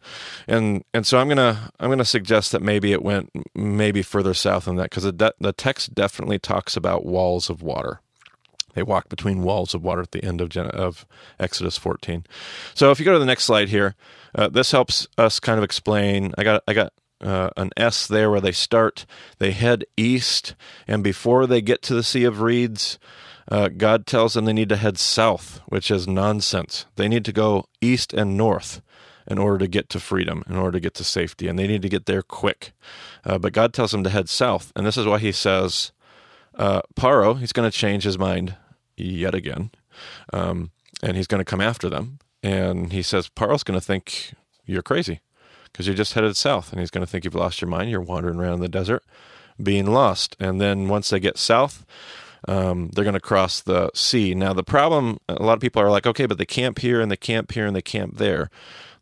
and 0.47 0.83
and 0.93 1.05
so 1.05 1.17
I'm 1.19 1.27
gonna 1.27 1.71
I'm 1.79 1.89
gonna 1.89 2.05
suggest 2.05 2.51
that 2.53 2.61
maybe 2.61 2.93
it 2.93 3.03
went 3.03 3.29
maybe 3.53 4.01
further 4.01 4.33
south 4.33 4.65
than 4.65 4.77
that 4.77 4.89
because 4.89 5.03
the 5.03 5.11
de- 5.11 5.33
the 5.39 5.51
text 5.51 5.93
definitely 5.93 6.39
talks 6.39 6.77
about 6.77 7.05
walls 7.05 7.49
of 7.49 7.61
water. 7.61 7.99
They 8.73 8.83
walk 8.83 9.09
between 9.09 9.43
walls 9.43 9.73
of 9.73 9.83
water 9.83 10.01
at 10.01 10.11
the 10.11 10.23
end 10.23 10.41
of 10.41 10.49
Gen- 10.49 10.67
of 10.67 11.05
Exodus 11.39 11.77
14. 11.77 12.25
So 12.73 12.91
if 12.91 12.99
you 12.99 13.05
go 13.05 13.13
to 13.13 13.19
the 13.19 13.25
next 13.25 13.43
slide 13.43 13.69
here, 13.69 13.95
uh, 14.35 14.49
this 14.49 14.71
helps 14.71 15.07
us 15.17 15.39
kind 15.39 15.57
of 15.57 15.63
explain. 15.63 16.33
I 16.37 16.43
got 16.43 16.63
I 16.67 16.73
got 16.73 16.93
uh, 17.21 17.49
an 17.55 17.71
S 17.77 18.07
there 18.07 18.29
where 18.29 18.41
they 18.41 18.51
start. 18.51 19.05
They 19.39 19.51
head 19.51 19.85
east, 19.95 20.55
and 20.87 21.03
before 21.03 21.47
they 21.47 21.61
get 21.61 21.81
to 21.83 21.93
the 21.93 22.03
Sea 22.03 22.25
of 22.25 22.41
Reeds, 22.41 22.99
uh, 23.49 23.69
God 23.69 24.05
tells 24.05 24.33
them 24.33 24.45
they 24.45 24.53
need 24.53 24.69
to 24.69 24.75
head 24.75 24.97
south, 24.97 25.61
which 25.67 25.91
is 25.91 26.07
nonsense. 26.07 26.85
They 26.95 27.07
need 27.07 27.25
to 27.25 27.33
go 27.33 27.65
east 27.81 28.13
and 28.13 28.37
north 28.37 28.81
in 29.27 29.37
order 29.37 29.57
to 29.59 29.67
get 29.67 29.89
to 29.89 29.99
freedom, 29.99 30.43
in 30.49 30.57
order 30.57 30.73
to 30.73 30.79
get 30.81 30.93
to 30.95 31.03
safety, 31.03 31.47
and 31.47 31.57
they 31.57 31.67
need 31.67 31.81
to 31.81 31.89
get 31.89 32.05
there 32.05 32.21
quick. 32.21 32.73
Uh, 33.25 33.37
but 33.37 33.53
God 33.53 33.73
tells 33.73 33.91
them 33.91 34.03
to 34.03 34.09
head 34.09 34.27
south, 34.27 34.73
and 34.75 34.85
this 34.85 34.97
is 34.97 35.05
why 35.05 35.19
He 35.19 35.31
says, 35.31 35.91
uh, 36.55 36.81
Paro, 36.95 37.39
he's 37.39 37.53
going 37.53 37.69
to 37.69 37.75
change 37.75 38.03
his 38.03 38.17
mind 38.17 38.55
yet 38.97 39.35
again, 39.35 39.71
um, 40.31 40.71
and 41.01 41.17
he's 41.17 41.27
going 41.27 41.39
to 41.39 41.45
come 41.45 41.61
after 41.61 41.89
them. 41.89 42.19
And 42.41 42.91
he 42.91 43.01
says, 43.01 43.29
Paro's 43.29 43.63
going 43.63 43.79
to 43.79 43.85
think 43.85 44.33
you're 44.65 44.81
crazy 44.81 45.21
because 45.65 45.87
you're 45.87 45.95
just 45.95 46.13
headed 46.13 46.35
south, 46.35 46.71
and 46.71 46.79
he's 46.79 46.91
going 46.91 47.05
to 47.05 47.09
think 47.09 47.25
you've 47.25 47.35
lost 47.35 47.61
your 47.61 47.69
mind. 47.69 47.89
You're 47.89 48.01
wandering 48.01 48.39
around 48.39 48.55
in 48.55 48.59
the 48.59 48.69
desert, 48.69 49.03
being 49.61 49.87
lost. 49.87 50.35
And 50.39 50.59
then 50.59 50.87
once 50.87 51.09
they 51.09 51.19
get 51.19 51.37
south, 51.37 51.85
um, 52.47 52.89
they're 52.93 53.05
going 53.05 53.13
to 53.13 53.19
cross 53.21 53.61
the 53.61 53.89
sea. 53.93 54.35
Now, 54.35 54.53
the 54.53 54.63
problem, 54.63 55.19
a 55.29 55.41
lot 55.41 55.53
of 55.53 55.61
people 55.61 55.81
are 55.81 55.89
like, 55.89 56.05
okay, 56.05 56.25
but 56.25 56.37
they 56.37 56.45
camp 56.45 56.79
here 56.79 56.99
and 56.99 57.09
they 57.09 57.17
camp 57.17 57.51
here 57.53 57.65
and 57.65 57.75
they 57.75 57.81
camp 57.81 58.17
there. 58.17 58.49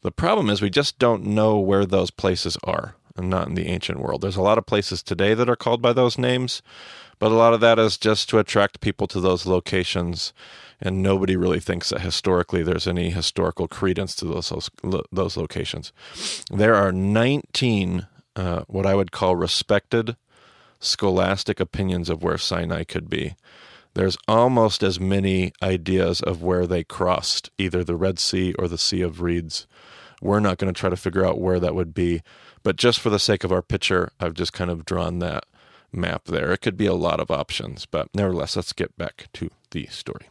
The 0.02 0.12
problem 0.12 0.50
is 0.50 0.62
we 0.62 0.70
just 0.70 1.00
don't 1.00 1.26
know 1.26 1.58
where 1.60 1.86
those 1.86 2.12
places 2.12 2.58
are, 2.64 2.96
and 3.16 3.30
not 3.30 3.48
in 3.48 3.56
the 3.56 3.68
ancient 3.68 4.00
world. 4.00 4.22
There's 4.22 4.36
a 4.36 4.42
lot 4.42 4.58
of 4.58 4.66
places 4.66 5.04
today 5.04 5.34
that 5.34 5.50
are 5.50 5.56
called 5.56 5.82
by 5.82 5.94
those 5.94 6.18
names, 6.18 6.62
but 7.22 7.32
a 7.32 7.36
lot 7.36 7.54
of 7.54 7.60
that 7.60 7.78
is 7.78 8.00
just 8.00 8.30
to 8.30 8.40
attract 8.40 8.82
people 8.82 9.06
to 9.06 9.20
those 9.20 9.46
locations, 9.46 10.34
and 10.82 11.04
nobody 11.04 11.36
really 11.36 11.60
thinks 11.60 11.92
that 11.92 12.02
historically 12.02 12.64
there's 12.64 12.88
any 12.88 13.12
historical 13.12 13.68
credence 13.68 14.16
to 14.16 14.26
those 14.26 14.52
those, 15.12 15.38
locations. 15.38 15.94
There 16.50 16.74
are 16.74 16.92
19 16.92 18.08
uh, 18.36 18.64
what 18.66 18.88
I 18.88 18.96
would 18.96 19.12
call 19.12 19.36
respected 19.36 20.16
scholastic 20.80 21.60
opinions 21.60 22.10
of 22.10 22.24
where 22.24 22.40
Sinai 22.40 22.86
could 22.86 23.08
be. 23.08 23.36
There's 23.94 24.18
almost 24.28 24.82
as 24.82 25.00
many 25.00 25.54
ideas 25.62 26.22
of 26.22 26.42
where 26.42 26.66
they 26.66 26.84
crossed, 26.84 27.52
either 27.60 27.84
the 27.84 27.96
Red 27.96 28.18
Sea 28.18 28.56
or 28.58 28.68
the 28.68 28.80
Sea 28.80 29.02
of 29.02 29.22
Reeds. 29.22 29.68
We're 30.24 30.40
not 30.40 30.58
going 30.58 30.74
to 30.74 30.80
try 30.80 30.90
to 30.90 30.98
figure 30.98 31.24
out 31.24 31.40
where 31.40 31.60
that 31.60 31.76
would 31.76 31.94
be, 31.94 32.24
but 32.64 32.78
just 32.78 33.00
for 33.00 33.12
the 33.12 33.20
sake 33.20 33.44
of 33.44 33.52
our 33.52 33.62
picture, 33.62 34.12
I've 34.20 34.34
just 34.34 34.54
kind 34.54 34.72
of 34.72 34.86
drawn 34.86 35.20
that 35.20 35.46
map 35.92 36.26
there. 36.26 36.52
It 36.52 36.60
could 36.62 36.78
be 36.78 36.86
a 36.86 36.94
lot 36.94 37.20
of 37.20 37.32
options, 37.32 37.86
but 37.86 38.10
nevertheless, 38.14 38.56
let's 38.56 38.74
get 38.74 38.98
back 38.98 39.28
to 39.34 39.50
the 39.72 39.88
story. 39.88 40.28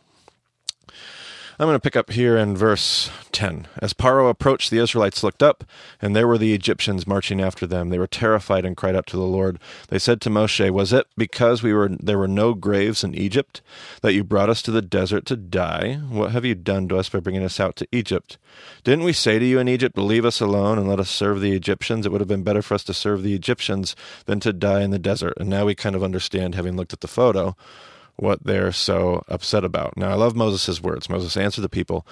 I'm 1.60 1.66
going 1.66 1.76
to 1.76 1.80
pick 1.80 1.94
up 1.94 2.12
here 2.12 2.38
in 2.38 2.56
verse 2.56 3.10
10. 3.32 3.68
As 3.82 3.92
Paro 3.92 4.30
approached, 4.30 4.70
the 4.70 4.78
Israelites 4.78 5.22
looked 5.22 5.42
up, 5.42 5.62
and 6.00 6.16
there 6.16 6.26
were 6.26 6.38
the 6.38 6.54
Egyptians 6.54 7.06
marching 7.06 7.38
after 7.38 7.66
them. 7.66 7.90
They 7.90 7.98
were 7.98 8.06
terrified 8.06 8.64
and 8.64 8.74
cried 8.74 8.96
out 8.96 9.06
to 9.08 9.18
the 9.18 9.24
Lord. 9.24 9.58
They 9.88 9.98
said 9.98 10.22
to 10.22 10.30
Moshe, 10.30 10.70
Was 10.70 10.94
it 10.94 11.06
because 11.18 11.62
we 11.62 11.74
were 11.74 11.90
there 11.90 12.16
were 12.16 12.26
no 12.26 12.54
graves 12.54 13.04
in 13.04 13.14
Egypt 13.14 13.60
that 14.00 14.14
you 14.14 14.24
brought 14.24 14.48
us 14.48 14.62
to 14.62 14.70
the 14.70 14.80
desert 14.80 15.26
to 15.26 15.36
die? 15.36 15.96
What 16.08 16.30
have 16.30 16.46
you 16.46 16.54
done 16.54 16.88
to 16.88 16.96
us 16.96 17.10
by 17.10 17.20
bringing 17.20 17.44
us 17.44 17.60
out 17.60 17.76
to 17.76 17.88
Egypt? 17.92 18.38
Didn't 18.82 19.04
we 19.04 19.12
say 19.12 19.38
to 19.38 19.44
you 19.44 19.58
in 19.58 19.68
Egypt, 19.68 19.98
Leave 19.98 20.24
us 20.24 20.40
alone 20.40 20.78
and 20.78 20.88
let 20.88 20.98
us 20.98 21.10
serve 21.10 21.42
the 21.42 21.52
Egyptians? 21.52 22.06
It 22.06 22.08
would 22.10 22.22
have 22.22 22.28
been 22.28 22.42
better 22.42 22.62
for 22.62 22.72
us 22.72 22.84
to 22.84 22.94
serve 22.94 23.22
the 23.22 23.34
Egyptians 23.34 23.94
than 24.24 24.40
to 24.40 24.54
die 24.54 24.80
in 24.80 24.92
the 24.92 24.98
desert. 24.98 25.34
And 25.36 25.50
now 25.50 25.66
we 25.66 25.74
kind 25.74 25.94
of 25.94 26.02
understand, 26.02 26.54
having 26.54 26.78
looked 26.78 26.94
at 26.94 27.00
the 27.00 27.06
photo, 27.06 27.54
what 28.20 28.44
they're 28.44 28.72
so 28.72 29.24
upset 29.28 29.64
about. 29.64 29.96
Now, 29.96 30.10
I 30.10 30.14
love 30.14 30.36
Moses' 30.36 30.82
words. 30.82 31.08
Moses 31.08 31.36
answered 31.36 31.62
the 31.62 31.68
people, 31.68 32.06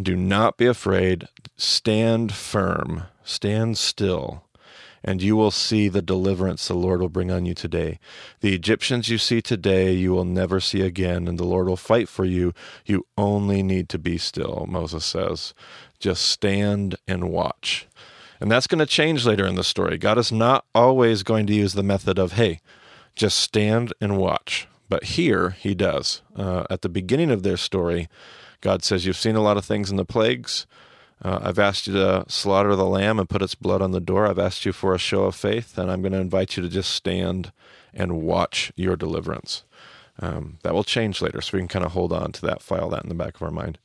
Do 0.00 0.14
not 0.14 0.56
be 0.56 0.66
afraid. 0.66 1.28
Stand 1.56 2.32
firm. 2.32 3.04
Stand 3.24 3.78
still. 3.78 4.44
And 5.02 5.22
you 5.22 5.34
will 5.34 5.50
see 5.50 5.88
the 5.88 6.02
deliverance 6.02 6.68
the 6.68 6.74
Lord 6.74 7.00
will 7.00 7.08
bring 7.08 7.30
on 7.30 7.46
you 7.46 7.54
today. 7.54 7.98
The 8.40 8.54
Egyptians 8.54 9.08
you 9.08 9.16
see 9.16 9.40
today, 9.40 9.92
you 9.92 10.12
will 10.12 10.26
never 10.26 10.60
see 10.60 10.82
again, 10.82 11.26
and 11.26 11.38
the 11.38 11.44
Lord 11.44 11.68
will 11.68 11.78
fight 11.78 12.06
for 12.06 12.26
you. 12.26 12.52
You 12.84 13.06
only 13.16 13.62
need 13.62 13.88
to 13.90 13.98
be 13.98 14.18
still, 14.18 14.66
Moses 14.68 15.06
says. 15.06 15.54
Just 15.98 16.28
stand 16.28 16.96
and 17.08 17.30
watch. 17.30 17.88
And 18.40 18.50
that's 18.50 18.66
going 18.66 18.78
to 18.78 18.86
change 18.86 19.24
later 19.24 19.46
in 19.46 19.54
the 19.54 19.64
story. 19.64 19.96
God 19.96 20.18
is 20.18 20.30
not 20.30 20.66
always 20.74 21.22
going 21.22 21.46
to 21.46 21.54
use 21.54 21.72
the 21.72 21.82
method 21.82 22.18
of, 22.18 22.32
hey, 22.32 22.60
just 23.14 23.38
stand 23.38 23.94
and 24.02 24.18
watch. 24.18 24.66
But 24.90 25.04
here 25.04 25.50
he 25.50 25.74
does. 25.74 26.20
Uh, 26.36 26.64
at 26.68 26.82
the 26.82 26.88
beginning 26.90 27.30
of 27.30 27.44
their 27.44 27.56
story, 27.56 28.08
God 28.60 28.82
says, 28.82 29.06
You've 29.06 29.16
seen 29.16 29.36
a 29.36 29.42
lot 29.42 29.56
of 29.56 29.64
things 29.64 29.90
in 29.90 29.96
the 29.96 30.04
plagues. 30.04 30.66
Uh, 31.22 31.38
I've 31.42 31.58
asked 31.58 31.86
you 31.86 31.92
to 31.94 32.24
slaughter 32.28 32.74
the 32.74 32.86
lamb 32.86 33.18
and 33.18 33.28
put 33.28 33.40
its 33.40 33.54
blood 33.54 33.80
on 33.80 33.92
the 33.92 34.00
door. 34.00 34.26
I've 34.26 34.38
asked 34.38 34.66
you 34.66 34.72
for 34.72 34.94
a 34.94 34.98
show 34.98 35.24
of 35.24 35.36
faith, 35.36 35.78
and 35.78 35.90
I'm 35.90 36.02
going 36.02 36.12
to 36.12 36.18
invite 36.18 36.56
you 36.56 36.62
to 36.62 36.68
just 36.68 36.90
stand 36.90 37.52
and 37.94 38.22
watch 38.22 38.72
your 38.74 38.96
deliverance. 38.96 39.64
Um, 40.18 40.58
that 40.62 40.74
will 40.74 40.84
change 40.84 41.22
later, 41.22 41.40
so 41.40 41.56
we 41.56 41.60
can 41.60 41.68
kind 41.68 41.84
of 41.84 41.92
hold 41.92 42.12
on 42.12 42.32
to 42.32 42.46
that, 42.46 42.60
file 42.60 42.90
that 42.90 43.04
in 43.04 43.08
the 43.08 43.14
back 43.14 43.36
of 43.36 43.42
our 43.42 43.50
mind. 43.50 43.78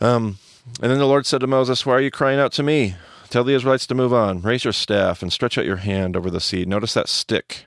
Um, 0.00 0.38
and 0.82 0.90
then 0.90 0.98
the 0.98 1.06
Lord 1.06 1.26
said 1.26 1.40
to 1.40 1.46
Moses, 1.46 1.86
Why 1.86 1.94
are 1.94 2.00
you 2.00 2.10
crying 2.10 2.38
out 2.38 2.52
to 2.52 2.62
me? 2.62 2.96
Tell 3.30 3.44
the 3.44 3.54
Israelites 3.54 3.86
to 3.86 3.94
move 3.94 4.12
on. 4.12 4.42
Raise 4.42 4.64
your 4.64 4.72
staff 4.72 5.22
and 5.22 5.32
stretch 5.32 5.56
out 5.56 5.64
your 5.64 5.76
hand 5.76 6.16
over 6.16 6.30
the 6.30 6.40
sea. 6.40 6.64
Notice 6.64 6.94
that 6.94 7.08
stick. 7.08 7.66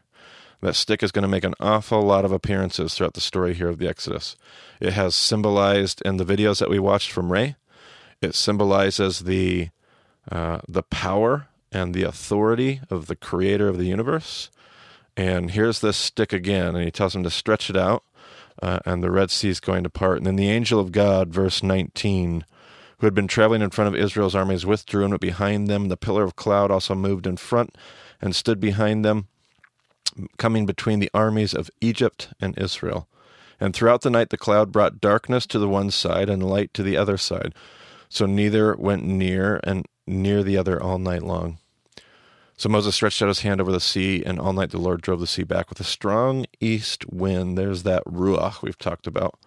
That 0.62 0.76
stick 0.76 1.02
is 1.04 1.12
going 1.12 1.24
to 1.24 1.30
make 1.30 1.44
an 1.44 1.56
awful 1.60 2.02
lot 2.02 2.26
of 2.26 2.32
appearances 2.32 2.94
throughout 2.94 3.14
the 3.14 3.22
story 3.22 3.54
here 3.54 3.70
of 3.70 3.78
the 3.78 3.88
Exodus. 3.88 4.36
It 4.80 4.94
has 4.94 5.16
symbolized 5.16 6.02
in 6.04 6.18
the 6.18 6.26
videos 6.26 6.60
that 6.60 6.70
we 6.70 6.80
watched 6.80 7.12
from 7.12 7.32
Ray. 7.32 7.56
It 8.22 8.36
symbolizes 8.36 9.20
the 9.20 9.70
uh, 10.30 10.60
the 10.68 10.84
power 10.84 11.48
and 11.72 11.94
the 11.94 12.04
authority 12.04 12.82
of 12.90 13.08
the 13.08 13.16
Creator 13.16 13.68
of 13.68 13.78
the 13.78 13.86
universe. 13.86 14.50
And 15.16 15.52
here's 15.52 15.80
this 15.80 15.98
stick 15.98 16.34
again, 16.34 16.76
and 16.76 16.84
he 16.84 16.92
tells 16.92 17.16
him 17.16 17.24
to 17.24 17.32
stretch 17.32 17.70
it 17.70 17.78
out, 17.78 18.04
uh, 18.62 18.80
and 18.86 19.02
the 19.02 19.12
Red 19.12 19.32
Sea 19.32 19.50
is 19.50 19.60
going 19.60 19.84
to 19.84 19.90
part. 19.90 20.18
And 20.18 20.28
then 20.28 20.36
the 20.36 20.50
angel 20.50 20.80
of 20.80 20.92
God, 20.92 21.30
verse 21.30 21.64
19 21.64 22.46
who 23.00 23.08
had 23.08 23.14
been 23.14 23.28
traveling 23.28 23.62
in 23.62 23.70
front 23.70 23.94
of 23.94 24.00
Israel's 24.00 24.36
armies 24.36 24.66
withdrew 24.66 25.04
and 25.04 25.12
went 25.12 25.22
behind 25.22 25.68
them. 25.68 25.88
The 25.88 25.98
pillar 25.98 26.24
of 26.24 26.36
cloud 26.36 26.70
also 26.70 26.96
moved 26.96 27.26
in 27.26 27.38
front 27.38 27.78
and 28.22 28.36
stood 28.36 28.60
behind 28.60 29.04
them, 29.04 29.28
coming 30.38 30.66
between 30.66 31.00
the 31.00 31.12
armies 31.14 31.54
of 31.54 31.70
Egypt 31.82 32.30
and 32.40 32.58
Israel. 32.58 33.08
And 33.60 33.74
throughout 33.74 34.02
the 34.02 34.10
night 34.10 34.30
the 34.30 34.38
cloud 34.38 34.72
brought 34.72 35.02
darkness 35.02 35.46
to 35.48 35.60
the 35.60 35.70
one 35.70 35.92
side 35.92 36.30
and 36.30 36.48
light 36.48 36.74
to 36.76 36.84
the 36.84 36.98
other 36.98 37.18
side. 37.18 37.54
So 38.08 38.26
neither 38.26 38.76
went 38.76 39.04
near 39.04 39.60
and 39.64 39.86
near 40.08 40.44
the 40.44 40.58
other 40.58 40.82
all 40.82 40.98
night 40.98 41.24
long. 41.24 41.58
So 42.58 42.68
Moses 42.68 42.96
stretched 42.96 43.22
out 43.22 43.30
his 43.30 43.42
hand 43.42 43.62
over 43.62 43.72
the 43.72 43.80
sea, 43.80 44.22
and 44.26 44.38
all 44.38 44.52
night 44.52 44.72
the 44.72 44.80
Lord 44.80 45.02
drove 45.02 45.22
the 45.22 45.28
sea 45.28 45.44
back 45.44 45.70
with 45.70 45.80
a 45.80 45.86
strong 45.86 46.46
east 46.60 47.08
wind. 47.10 47.58
There's 47.58 47.84
that 47.84 48.04
ruach 48.04 48.62
we've 48.62 48.78
talked 48.78 49.08
about 49.08 49.40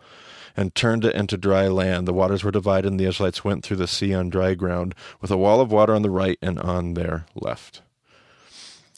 and 0.57 0.75
turned 0.75 1.04
it 1.04 1.14
into 1.14 1.37
dry 1.37 1.69
land. 1.69 2.09
The 2.09 2.14
waters 2.14 2.42
were 2.42 2.50
divided, 2.50 2.88
and 2.88 2.99
the 2.99 3.04
Israelites 3.04 3.45
went 3.45 3.64
through 3.64 3.76
the 3.76 3.87
sea 3.87 4.14
on 4.14 4.31
dry 4.31 4.54
ground, 4.54 4.95
with 5.21 5.31
a 5.31 5.37
wall 5.37 5.61
of 5.61 5.71
water 5.71 5.95
on 5.95 6.00
the 6.00 6.11
right 6.11 6.38
and 6.40 6.59
on 6.59 6.95
their 6.95 7.26
left. 7.35 7.83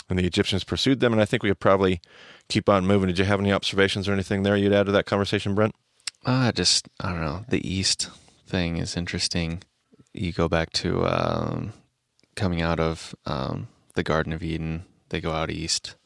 And 0.08 0.18
the 0.18 0.26
Egyptians 0.26 0.64
pursued 0.64 1.00
them, 1.00 1.12
and 1.12 1.23
I 1.23 1.25
think 1.25 1.42
we 1.42 1.49
could 1.49 1.61
probably 1.61 2.00
keep 2.49 2.68
on 2.68 2.87
moving. 2.87 3.06
Did 3.06 3.18
you 3.18 3.25
have 3.25 3.40
any 3.40 3.52
observations 3.52 4.06
or 4.08 4.12
anything 4.12 4.42
there 4.42 4.56
you'd 4.56 4.73
add 4.73 4.87
to 4.87 4.92
that 4.92 5.06
conversation, 5.06 5.54
Brent? 5.54 5.75
Uh, 6.26 6.52
just, 6.52 6.88
I 7.00 7.11
don't 7.11 7.23
know. 7.23 7.44
The 7.49 7.66
East 7.66 8.11
thing 8.46 8.76
is 8.76 8.96
interesting. 8.96 9.62
You 10.12 10.32
go 10.32 10.49
back 10.49 10.73
to 10.75 11.06
um, 11.06 11.73
coming 12.37 12.61
out 12.61 12.80
of 12.80 13.14
um, 13.25 13.68
the 13.94 14.02
Garden 14.02 14.32
of 14.32 14.42
Eden, 14.42 14.84
they 15.08 15.20
go 15.20 15.32
out 15.32 15.50
east. 15.50 15.96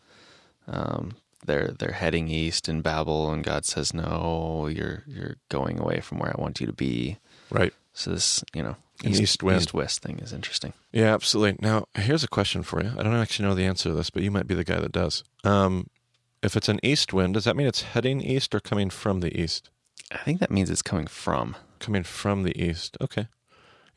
Um, 0.66 1.16
they're 1.46 1.68
they're 1.78 1.92
heading 1.92 2.28
east 2.28 2.68
in 2.68 2.82
Babel, 2.82 3.30
and 3.30 3.42
God 3.42 3.64
says, 3.64 3.94
"No, 3.94 4.68
you're 4.70 5.04
you're 5.06 5.36
going 5.48 5.80
away 5.80 6.00
from 6.00 6.18
where 6.18 6.30
I 6.36 6.40
want 6.40 6.60
you 6.60 6.66
to 6.66 6.72
be." 6.72 7.18
Right. 7.50 7.72
So 7.94 8.10
this, 8.10 8.44
you 8.54 8.62
know, 8.62 8.76
east, 9.04 9.20
east, 9.20 9.42
wind. 9.42 9.60
east 9.60 9.74
west 9.74 10.02
thing 10.02 10.18
is 10.18 10.32
interesting. 10.32 10.72
Yeah, 10.92 11.14
absolutely. 11.14 11.58
Now, 11.60 11.86
here's 11.94 12.24
a 12.24 12.28
question 12.28 12.62
for 12.62 12.82
you. 12.82 12.92
I 12.98 13.02
don't 13.02 13.14
actually 13.14 13.48
know 13.48 13.54
the 13.54 13.64
answer 13.64 13.90
to 13.90 13.94
this, 13.94 14.10
but 14.10 14.22
you 14.22 14.30
might 14.30 14.46
be 14.46 14.54
the 14.54 14.64
guy 14.64 14.80
that 14.80 14.92
does. 14.92 15.24
Um, 15.44 15.88
if 16.42 16.56
it's 16.56 16.68
an 16.68 16.80
east 16.82 17.12
wind, 17.12 17.34
does 17.34 17.44
that 17.44 17.56
mean 17.56 17.66
it's 17.66 17.82
heading 17.82 18.20
east 18.20 18.54
or 18.54 18.60
coming 18.60 18.90
from 18.90 19.20
the 19.20 19.38
east? 19.38 19.70
I 20.12 20.18
think 20.18 20.40
that 20.40 20.50
means 20.50 20.70
it's 20.70 20.82
coming 20.82 21.06
from. 21.06 21.56
Coming 21.80 22.02
from 22.02 22.42
the 22.42 22.60
east. 22.60 22.96
Okay. 23.00 23.28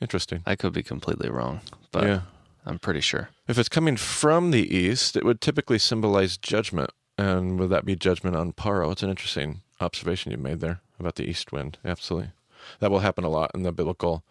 Interesting. 0.02 0.42
I 0.46 0.56
could 0.56 0.74
be 0.74 0.84
completely 0.84 1.30
wrong, 1.30 1.62
but 1.92 2.04
yeah. 2.04 2.22
I'm 2.66 2.80
pretty 2.80 3.02
sure. 3.02 3.30
If 3.48 3.58
it's 3.60 3.70
coming 3.70 3.98
from 3.98 4.52
the 4.52 4.76
east, 4.76 5.16
it 5.16 5.24
would 5.24 5.42
typically 5.42 5.78
symbolize 5.78 6.38
judgment 6.38 6.92
and 7.18 7.60
would 7.60 7.70
that 7.70 7.86
be 7.86 7.96
judgment 7.96 8.36
on 8.36 8.54
Paro? 8.54 8.92
It's 8.92 9.04
an 9.04 9.10
interesting 9.10 9.62
observation 9.80 10.32
you've 10.32 10.42
made 10.42 10.60
there 10.60 10.82
about 11.00 11.16
the 11.16 11.30
east 11.30 11.52
wind. 11.52 11.78
Absolutely. 11.86 12.32
That 12.80 12.92
will 12.92 13.00
happen 13.00 13.24
a 13.24 13.30
lot 13.30 13.52
in 13.54 13.64
the 13.64 13.72
biblical, 13.72 14.24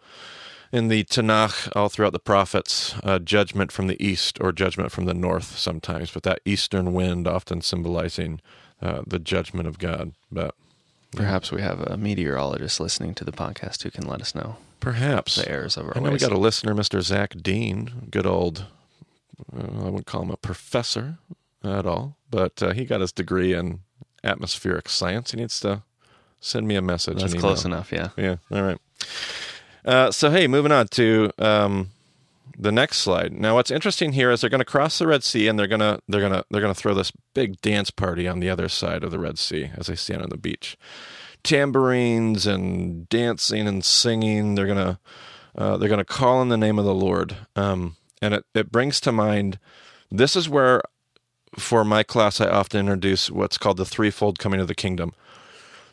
in 0.71 0.87
the 0.87 1.03
Tanakh, 1.03 1.69
all 1.75 1.89
throughout 1.89 2.13
the 2.13 2.19
prophets, 2.19 2.95
uh, 3.03 3.19
judgment 3.19 3.71
from 3.71 3.87
the 3.87 4.01
east 4.03 4.37
or 4.39 4.51
judgment 4.51 4.91
from 4.91 5.05
the 5.05 5.13
north 5.13 5.57
sometimes, 5.57 6.11
but 6.11 6.23
that 6.23 6.39
eastern 6.45 6.93
wind 6.93 7.27
often 7.27 7.61
symbolizing 7.61 8.39
uh, 8.81 9.01
the 9.05 9.19
judgment 9.19 9.67
of 9.67 9.79
God. 9.79 10.13
But 10.31 10.55
perhaps 11.15 11.51
we 11.51 11.61
have 11.61 11.81
a 11.81 11.97
meteorologist 11.97 12.79
listening 12.79 13.13
to 13.15 13.25
the 13.25 13.31
podcast 13.31 13.83
who 13.83 13.91
can 13.91 14.07
let 14.07 14.21
us 14.21 14.33
know. 14.33 14.57
Perhaps 14.79 15.35
the 15.35 15.49
errors 15.49 15.77
of 15.77 15.85
our. 15.87 15.97
I 15.97 15.99
know 15.99 16.11
ways. 16.11 16.21
we 16.21 16.27
got 16.27 16.35
a 16.35 16.39
listener, 16.39 16.73
Mr. 16.73 17.01
Zach 17.01 17.35
Dean, 17.41 18.07
good 18.09 18.25
old. 18.25 18.65
Uh, 19.55 19.85
I 19.85 19.89
wouldn't 19.89 20.05
call 20.05 20.23
him 20.23 20.31
a 20.31 20.37
professor 20.37 21.17
at 21.63 21.85
all, 21.85 22.15
but 22.29 22.63
uh, 22.63 22.73
he 22.73 22.85
got 22.85 23.01
his 23.01 23.11
degree 23.11 23.53
in 23.53 23.81
atmospheric 24.23 24.89
science. 24.89 25.31
He 25.31 25.37
needs 25.37 25.59
to 25.59 25.83
send 26.39 26.67
me 26.67 26.75
a 26.75 26.81
message. 26.81 27.19
That's 27.19 27.33
close 27.33 27.65
enough, 27.65 27.91
yeah. 27.91 28.09
Yeah, 28.17 28.37
all 28.51 28.63
right. 28.63 28.79
Uh, 29.85 30.11
so, 30.11 30.29
hey, 30.29 30.47
moving 30.47 30.71
on 30.71 30.87
to 30.89 31.31
um, 31.39 31.89
the 32.57 32.71
next 32.71 32.97
slide. 32.97 33.33
Now, 33.33 33.55
what's 33.55 33.71
interesting 33.71 34.13
here 34.13 34.31
is 34.31 34.41
they're 34.41 34.49
going 34.49 34.59
to 34.59 34.65
cross 34.65 34.99
the 34.99 35.07
Red 35.07 35.23
Sea, 35.23 35.47
and 35.47 35.57
they're 35.57 35.67
gonna 35.67 35.99
they're 36.07 36.21
gonna 36.21 36.43
they're 36.49 36.61
gonna 36.61 36.75
throw 36.75 36.93
this 36.93 37.11
big 37.33 37.59
dance 37.61 37.89
party 37.89 38.27
on 38.27 38.39
the 38.39 38.49
other 38.49 38.69
side 38.69 39.03
of 39.03 39.11
the 39.11 39.19
Red 39.19 39.39
Sea 39.39 39.71
as 39.75 39.87
they 39.87 39.95
stand 39.95 40.21
on 40.21 40.29
the 40.29 40.37
beach. 40.37 40.77
Tambourines 41.43 42.45
and 42.45 43.09
dancing 43.09 43.67
and 43.67 43.83
singing. 43.83 44.55
They're 44.55 44.67
gonna 44.67 44.99
uh, 45.55 45.77
they're 45.77 45.89
gonna 45.89 46.05
call 46.05 46.41
in 46.41 46.49
the 46.49 46.57
name 46.57 46.77
of 46.77 46.85
the 46.85 46.93
Lord, 46.93 47.35
um, 47.55 47.95
and 48.21 48.33
it 48.33 48.45
it 48.53 48.71
brings 48.71 48.99
to 49.01 49.11
mind. 49.11 49.57
This 50.11 50.35
is 50.35 50.47
where 50.47 50.81
for 51.57 51.83
my 51.83 52.03
class, 52.03 52.39
I 52.39 52.47
often 52.47 52.79
introduce 52.79 53.29
what's 53.29 53.57
called 53.57 53.77
the 53.77 53.85
threefold 53.85 54.39
coming 54.39 54.59
of 54.59 54.67
the 54.67 54.75
kingdom. 54.75 55.13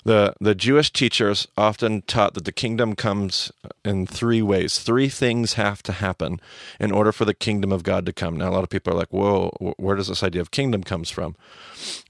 The, 0.05 0.35
the 0.41 0.55
Jewish 0.55 0.93
teachers 0.93 1.49
often 1.57 2.03
taught 2.03 2.35
that 2.35 2.45
the 2.45 2.53
kingdom 2.53 2.95
comes 2.95 3.53
in 3.85 4.07
three 4.07 4.41
ways. 4.43 4.79
Three 4.79 5.09
things 5.09 5.55
have 5.55 5.83
to 5.85 5.93
happen 5.93 6.41
in 6.81 6.93
order 6.93 7.13
for 7.13 7.25
the 7.25 7.35
kingdom 7.35 7.73
of 7.73 7.83
God 7.83 8.07
to 8.07 8.13
come. 8.13 8.37
Now, 8.37 8.51
a 8.51 8.53
lot 8.53 8.63
of 8.63 8.71
people 8.71 8.93
are 8.93 8.97
like, 8.97 9.13
whoa, 9.13 9.51
where 9.77 9.97
does 9.97 10.09
this 10.09 10.23
idea 10.23 10.41
of 10.41 10.51
kingdom 10.51 10.83
comes 10.83 11.11
from? 11.11 11.37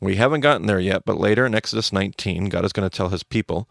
We 0.00 0.16
haven't 0.16 0.40
gotten 0.40 0.66
there 0.66 0.80
yet, 0.80 1.04
but 1.04 1.18
later 1.18 1.46
in 1.46 1.54
Exodus 1.54 1.92
19, 1.92 2.48
God 2.48 2.64
is 2.64 2.72
going 2.72 2.88
to 2.88 2.96
tell 2.96 3.08
his 3.08 3.22
people 3.22 3.68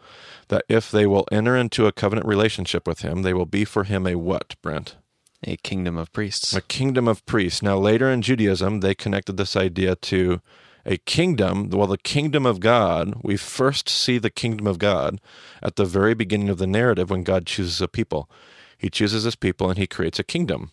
that 0.49 0.65
if 0.67 0.91
they 0.91 1.05
will 1.05 1.27
enter 1.31 1.55
into 1.55 1.85
a 1.85 1.91
covenant 1.91 2.27
relationship 2.27 2.87
with 2.87 3.01
him, 3.01 3.21
they 3.21 3.33
will 3.33 3.45
be 3.45 3.65
for 3.65 3.83
him 3.83 4.07
a 4.07 4.15
what, 4.15 4.55
Brent? 4.61 4.95
A 5.43 5.55
kingdom 5.57 5.97
of 5.97 6.11
priests. 6.11 6.55
A 6.55 6.61
kingdom 6.61 7.07
of 7.07 7.25
priests. 7.25 7.61
Now, 7.61 7.77
later 7.77 8.09
in 8.09 8.23
Judaism, 8.23 8.79
they 8.79 8.95
connected 8.95 9.37
this 9.37 9.55
idea 9.55 9.95
to 9.95 10.41
a 10.87 10.97
kingdom. 10.97 11.69
Well, 11.69 11.87
the 11.87 11.97
kingdom 11.97 12.45
of 12.45 12.61
God, 12.61 13.15
we 13.21 13.35
first 13.35 13.89
see 13.89 14.17
the 14.17 14.29
kingdom 14.29 14.65
of 14.65 14.79
God 14.79 15.19
at 15.61 15.75
the 15.75 15.85
very 15.85 16.13
beginning 16.13 16.49
of 16.49 16.57
the 16.57 16.65
narrative 16.65 17.09
when 17.09 17.23
God 17.23 17.45
chooses 17.45 17.81
a 17.81 17.87
people. 17.87 18.29
He 18.77 18.89
chooses 18.89 19.23
his 19.23 19.35
people 19.35 19.69
and 19.69 19.77
he 19.77 19.85
creates 19.85 20.17
a 20.17 20.23
kingdom. 20.23 20.71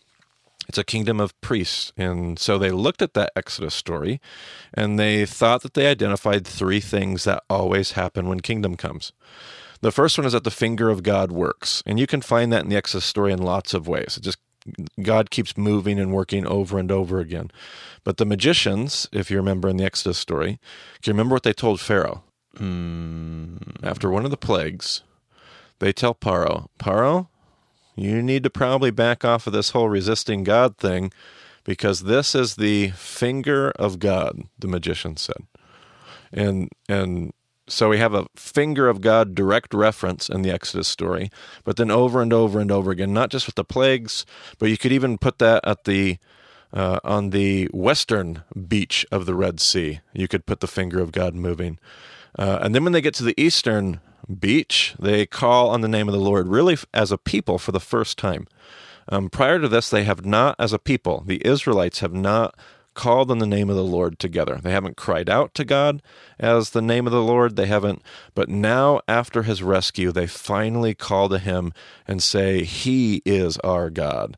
It's 0.67 0.77
a 0.77 0.83
kingdom 0.83 1.19
of 1.19 1.39
priests. 1.41 1.91
And 1.97 2.39
so 2.39 2.57
they 2.57 2.71
looked 2.71 3.01
at 3.01 3.13
that 3.13 3.33
Exodus 3.35 3.75
story 3.75 4.21
and 4.73 4.97
they 4.97 5.25
thought 5.25 5.61
that 5.61 5.73
they 5.73 5.87
identified 5.87 6.47
three 6.47 6.79
things 6.79 7.25
that 7.25 7.43
always 7.49 7.91
happen 7.91 8.27
when 8.27 8.39
kingdom 8.39 8.77
comes. 8.77 9.11
The 9.81 9.91
first 9.91 10.17
one 10.17 10.25
is 10.25 10.33
that 10.33 10.45
the 10.45 10.51
finger 10.51 10.89
of 10.89 11.03
God 11.03 11.31
works. 11.31 11.83
And 11.85 11.99
you 11.99 12.07
can 12.07 12.21
find 12.21 12.51
that 12.53 12.63
in 12.63 12.69
the 12.69 12.77
Exodus 12.77 13.05
story 13.05 13.33
in 13.33 13.41
lots 13.41 13.73
of 13.73 13.87
ways. 13.87 14.15
It 14.17 14.23
just 14.23 14.39
God 15.01 15.29
keeps 15.29 15.57
moving 15.57 15.99
and 15.99 16.13
working 16.13 16.45
over 16.45 16.79
and 16.79 16.91
over 16.91 17.19
again. 17.19 17.51
But 18.03 18.17
the 18.17 18.25
magicians, 18.25 19.07
if 19.11 19.29
you 19.29 19.37
remember 19.37 19.69
in 19.69 19.77
the 19.77 19.85
Exodus 19.85 20.17
story, 20.17 20.59
can 21.01 21.11
you 21.11 21.13
remember 21.13 21.35
what 21.35 21.43
they 21.43 21.53
told 21.53 21.79
Pharaoh? 21.79 22.23
Mm. 22.57 23.83
After 23.83 24.09
one 24.09 24.25
of 24.25 24.31
the 24.31 24.37
plagues, 24.37 25.03
they 25.79 25.91
tell 25.91 26.15
Paro, 26.15 26.67
Paro, 26.79 27.27
you 27.95 28.21
need 28.21 28.43
to 28.43 28.49
probably 28.49 28.91
back 28.91 29.23
off 29.23 29.47
of 29.47 29.53
this 29.53 29.71
whole 29.71 29.89
resisting 29.89 30.43
God 30.43 30.77
thing 30.77 31.11
because 31.63 32.01
this 32.01 32.35
is 32.35 32.55
the 32.55 32.89
finger 32.91 33.71
of 33.71 33.99
God, 33.99 34.43
the 34.59 34.67
magician 34.67 35.17
said. 35.17 35.45
And 36.31 36.69
and 36.89 37.33
so 37.67 37.89
we 37.89 37.97
have 37.97 38.13
a 38.13 38.27
finger 38.35 38.87
of 38.87 39.01
God 39.01 39.33
direct 39.33 39.73
reference 39.73 40.29
in 40.29 40.41
the 40.41 40.51
Exodus 40.51 40.87
story, 40.87 41.31
but 41.63 41.77
then 41.77 41.89
over 41.89 42.21
and 42.21 42.31
over 42.31 42.59
and 42.59 42.71
over 42.71 42.91
again, 42.91 43.13
not 43.13 43.29
just 43.29 43.47
with 43.47 43.55
the 43.55 43.63
plagues, 43.63 44.25
but 44.59 44.69
you 44.69 44.77
could 44.77 44.91
even 44.91 45.17
put 45.17 45.39
that 45.39 45.65
at 45.65 45.85
the 45.85 46.17
uh, 46.73 46.99
on 47.03 47.29
the 47.29 47.65
western 47.73 48.43
beach 48.67 49.05
of 49.11 49.25
the 49.25 49.33
Red 49.33 49.59
Sea. 49.59 50.01
You 50.13 50.27
could 50.27 50.45
put 50.45 50.59
the 50.59 50.67
finger 50.67 50.99
of 50.99 51.11
God 51.11 51.33
moving. 51.33 51.79
Uh, 52.37 52.59
and 52.61 52.75
then 52.75 52.83
when 52.83 52.91
they 52.91 53.01
get 53.01 53.13
to 53.15 53.23
the 53.23 53.39
eastern 53.41 54.01
beach, 54.39 54.93
they 54.99 55.25
call 55.25 55.69
on 55.69 55.81
the 55.81 55.87
name 55.87 56.09
of 56.09 56.13
the 56.13 56.19
Lord 56.19 56.47
really 56.47 56.77
as 56.93 57.11
a 57.11 57.17
people 57.17 57.57
for 57.57 57.71
the 57.71 57.79
first 57.79 58.17
time. 58.17 58.47
Um, 59.07 59.29
prior 59.29 59.59
to 59.59 59.67
this, 59.67 59.89
they 59.89 60.03
have 60.03 60.25
not, 60.25 60.55
as 60.59 60.73
a 60.73 60.79
people, 60.79 61.23
the 61.25 61.41
Israelites 61.45 61.99
have 61.99 62.13
not 62.13 62.55
called 62.95 63.29
on 63.29 63.37
the 63.37 63.45
name 63.45 63.69
of 63.69 63.75
the 63.75 63.83
Lord 63.83 64.17
together. 64.17 64.59
They 64.61 64.71
haven't 64.71 64.97
cried 64.97 65.29
out 65.29 65.53
to 65.55 65.65
God 65.65 66.01
as 66.39 66.71
the 66.71 66.81
name 66.81 67.05
of 67.05 67.13
the 67.13 67.21
Lord. 67.21 67.55
They 67.55 67.67
haven't, 67.67 68.01
but 68.33 68.49
now 68.49 69.01
after 69.07 69.43
his 69.43 69.61
rescue, 69.61 70.11
they 70.11 70.27
finally 70.27 70.95
call 70.95 71.29
to 71.29 71.37
him 71.37 71.73
and 72.07 72.23
say, 72.23 72.63
He 72.63 73.21
is 73.25 73.57
our 73.59 73.89
God. 73.89 74.37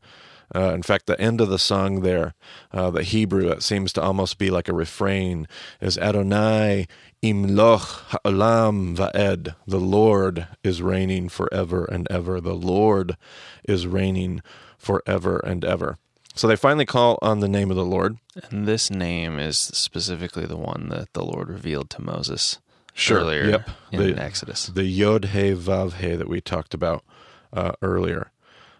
Uh, 0.54 0.72
in 0.72 0.82
fact, 0.82 1.06
the 1.06 1.20
end 1.20 1.40
of 1.40 1.48
the 1.48 1.58
song 1.58 2.00
there, 2.00 2.34
uh, 2.72 2.90
the 2.90 3.02
Hebrew, 3.02 3.48
it 3.48 3.62
seems 3.62 3.92
to 3.92 4.02
almost 4.02 4.38
be 4.38 4.50
like 4.50 4.68
a 4.68 4.74
refrain, 4.74 5.46
is 5.80 5.98
Adonai 5.98 6.86
imloch 7.22 8.00
ha'olam 8.08 8.96
va'ed. 8.96 9.54
The 9.66 9.80
Lord 9.80 10.46
is 10.64 10.80
reigning 10.80 11.28
forever 11.28 11.84
and 11.84 12.06
ever. 12.10 12.40
The 12.40 12.54
Lord 12.54 13.16
is 13.68 13.86
reigning 13.86 14.40
forever 14.78 15.38
and 15.40 15.64
ever. 15.64 15.98
So 16.38 16.46
they 16.46 16.56
finally 16.56 16.86
call 16.86 17.18
on 17.20 17.40
the 17.40 17.48
name 17.48 17.68
of 17.70 17.76
the 17.76 17.84
Lord. 17.84 18.16
And 18.50 18.66
this 18.66 18.90
name 18.90 19.38
is 19.40 19.58
specifically 19.58 20.46
the 20.46 20.56
one 20.56 20.88
that 20.90 21.12
the 21.12 21.24
Lord 21.24 21.48
revealed 21.48 21.90
to 21.90 22.02
Moses 22.02 22.60
Sure, 22.94 23.18
earlier 23.20 23.44
yep. 23.44 23.70
in 23.90 24.14
The- 24.14 24.22
Exodus. 24.22 24.66
the 24.66 24.84
Yod 24.84 25.26
He 25.26 25.52
Vav 25.52 25.94
He 25.94 26.14
that 26.14 26.28
we 26.28 26.40
talked 26.40 26.74
about 26.74 27.04
uh, 27.52 27.72
earlier. 27.82 28.30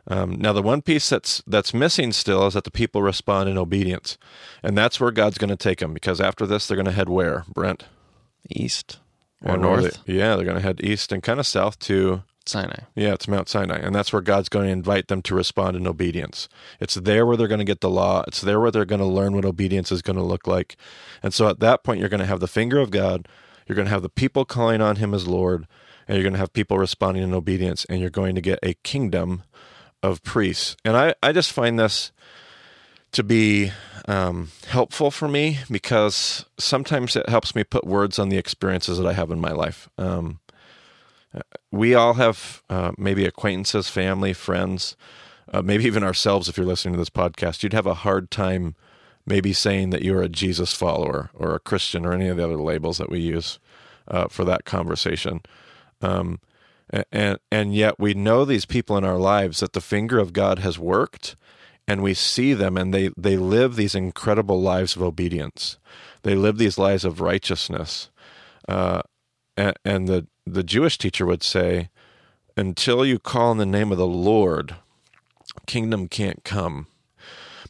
Um, 0.06 0.36
now, 0.36 0.52
the 0.52 0.62
one 0.62 0.82
piece 0.82 1.08
that's 1.08 1.42
that's 1.46 1.74
missing 1.74 2.12
still 2.12 2.46
is 2.46 2.54
that 2.54 2.64
the 2.64 2.70
people 2.70 3.02
respond 3.02 3.48
in 3.48 3.58
obedience, 3.58 4.16
and 4.62 4.76
that's 4.78 4.98
where 5.00 5.10
God's 5.10 5.36
going 5.36 5.50
to 5.50 5.56
take 5.56 5.80
them. 5.80 5.92
Because 5.92 6.20
after 6.20 6.46
this, 6.46 6.66
they're 6.66 6.76
going 6.76 6.86
to 6.86 6.92
head 6.92 7.08
where, 7.10 7.44
Brent? 7.52 7.84
East 8.48 9.00
or 9.44 9.52
where 9.58 9.60
north? 9.60 10.04
they- 10.06 10.14
yeah, 10.14 10.34
they're 10.36 10.44
going 10.46 10.56
to 10.56 10.62
head 10.62 10.80
east 10.82 11.12
and 11.12 11.22
kind 11.22 11.38
of 11.40 11.46
south 11.46 11.78
to 11.80 12.22
Sinai. 12.48 12.80
yeah, 12.94 13.12
it's 13.12 13.28
Mount 13.28 13.48
Sinai, 13.48 13.78
and 13.78 13.94
that's 13.94 14.12
where 14.12 14.22
God's 14.22 14.48
going 14.48 14.66
to 14.66 14.72
invite 14.72 15.08
them 15.08 15.22
to 15.22 15.34
respond 15.34 15.76
in 15.76 15.86
obedience. 15.86 16.48
It's 16.80 16.94
there 16.94 17.26
where 17.26 17.36
they're 17.36 17.48
going 17.48 17.58
to 17.58 17.64
get 17.64 17.80
the 17.80 17.90
law. 17.90 18.24
It's 18.26 18.40
there 18.40 18.60
where 18.60 18.70
they're 18.70 18.84
going 18.84 19.00
to 19.00 19.06
learn 19.06 19.34
what 19.34 19.44
obedience 19.44 19.92
is 19.92 20.02
going 20.02 20.16
to 20.16 20.22
look 20.22 20.46
like. 20.46 20.76
And 21.22 21.32
so 21.34 21.48
at 21.48 21.60
that 21.60 21.84
point, 21.84 22.00
you're 22.00 22.08
going 22.08 22.20
to 22.20 22.26
have 22.26 22.40
the 22.40 22.48
finger 22.48 22.78
of 22.78 22.90
God. 22.90 23.28
You're 23.66 23.76
going 23.76 23.86
to 23.86 23.92
have 23.92 24.02
the 24.02 24.08
people 24.08 24.44
calling 24.44 24.80
on 24.80 24.96
Him 24.96 25.14
as 25.14 25.26
Lord, 25.26 25.66
and 26.06 26.16
you're 26.16 26.24
going 26.24 26.32
to 26.32 26.38
have 26.38 26.52
people 26.52 26.78
responding 26.78 27.22
in 27.22 27.34
obedience, 27.34 27.84
and 27.86 28.00
you're 28.00 28.10
going 28.10 28.34
to 28.34 28.40
get 28.40 28.58
a 28.62 28.74
kingdom 28.74 29.42
of 30.02 30.22
priests. 30.22 30.76
And 30.84 30.96
I, 30.96 31.14
I 31.22 31.32
just 31.32 31.52
find 31.52 31.78
this 31.78 32.12
to 33.12 33.22
be 33.22 33.72
um, 34.06 34.50
helpful 34.68 35.10
for 35.10 35.28
me 35.28 35.60
because 35.70 36.44
sometimes 36.58 37.16
it 37.16 37.28
helps 37.28 37.54
me 37.54 37.64
put 37.64 37.86
words 37.86 38.18
on 38.18 38.28
the 38.28 38.36
experiences 38.36 38.98
that 38.98 39.06
I 39.06 39.12
have 39.12 39.30
in 39.30 39.40
my 39.40 39.52
life. 39.52 39.88
Um, 39.98 40.40
we 41.70 41.94
all 41.94 42.14
have 42.14 42.62
uh, 42.70 42.92
maybe 42.96 43.26
acquaintances, 43.26 43.88
family, 43.88 44.32
friends, 44.32 44.96
uh, 45.52 45.62
maybe 45.62 45.84
even 45.84 46.02
ourselves. 46.02 46.48
If 46.48 46.56
you're 46.56 46.66
listening 46.66 46.94
to 46.94 46.98
this 46.98 47.10
podcast, 47.10 47.62
you'd 47.62 47.72
have 47.72 47.86
a 47.86 47.94
hard 47.94 48.30
time 48.30 48.74
maybe 49.26 49.52
saying 49.52 49.90
that 49.90 50.02
you're 50.02 50.22
a 50.22 50.28
Jesus 50.28 50.72
follower 50.72 51.30
or 51.34 51.54
a 51.54 51.60
Christian 51.60 52.06
or 52.06 52.12
any 52.12 52.28
of 52.28 52.38
the 52.38 52.44
other 52.44 52.56
labels 52.56 52.98
that 52.98 53.10
we 53.10 53.20
use 53.20 53.58
uh, 54.08 54.28
for 54.28 54.44
that 54.44 54.64
conversation. 54.64 55.40
Um, 56.00 56.40
and 57.12 57.38
and 57.52 57.74
yet 57.74 57.98
we 57.98 58.14
know 58.14 58.44
these 58.46 58.64
people 58.64 58.96
in 58.96 59.04
our 59.04 59.18
lives 59.18 59.60
that 59.60 59.74
the 59.74 59.80
finger 59.82 60.18
of 60.18 60.32
God 60.32 60.60
has 60.60 60.78
worked, 60.78 61.36
and 61.86 62.02
we 62.02 62.14
see 62.14 62.54
them, 62.54 62.78
and 62.78 62.94
they 62.94 63.10
they 63.14 63.36
live 63.36 63.76
these 63.76 63.94
incredible 63.94 64.60
lives 64.62 64.96
of 64.96 65.02
obedience. 65.02 65.78
They 66.22 66.34
live 66.34 66.56
these 66.56 66.78
lives 66.78 67.04
of 67.04 67.20
righteousness. 67.20 68.10
Uh, 68.66 69.02
and, 69.58 69.76
and 69.84 70.08
the 70.08 70.26
the 70.54 70.62
Jewish 70.62 70.98
teacher 70.98 71.26
would 71.26 71.42
say, 71.42 71.90
until 72.56 73.04
you 73.06 73.18
call 73.18 73.52
in 73.52 73.58
the 73.58 73.66
name 73.66 73.92
of 73.92 73.98
the 73.98 74.06
Lord, 74.06 74.76
kingdom 75.66 76.08
can't 76.08 76.42
come. 76.44 76.86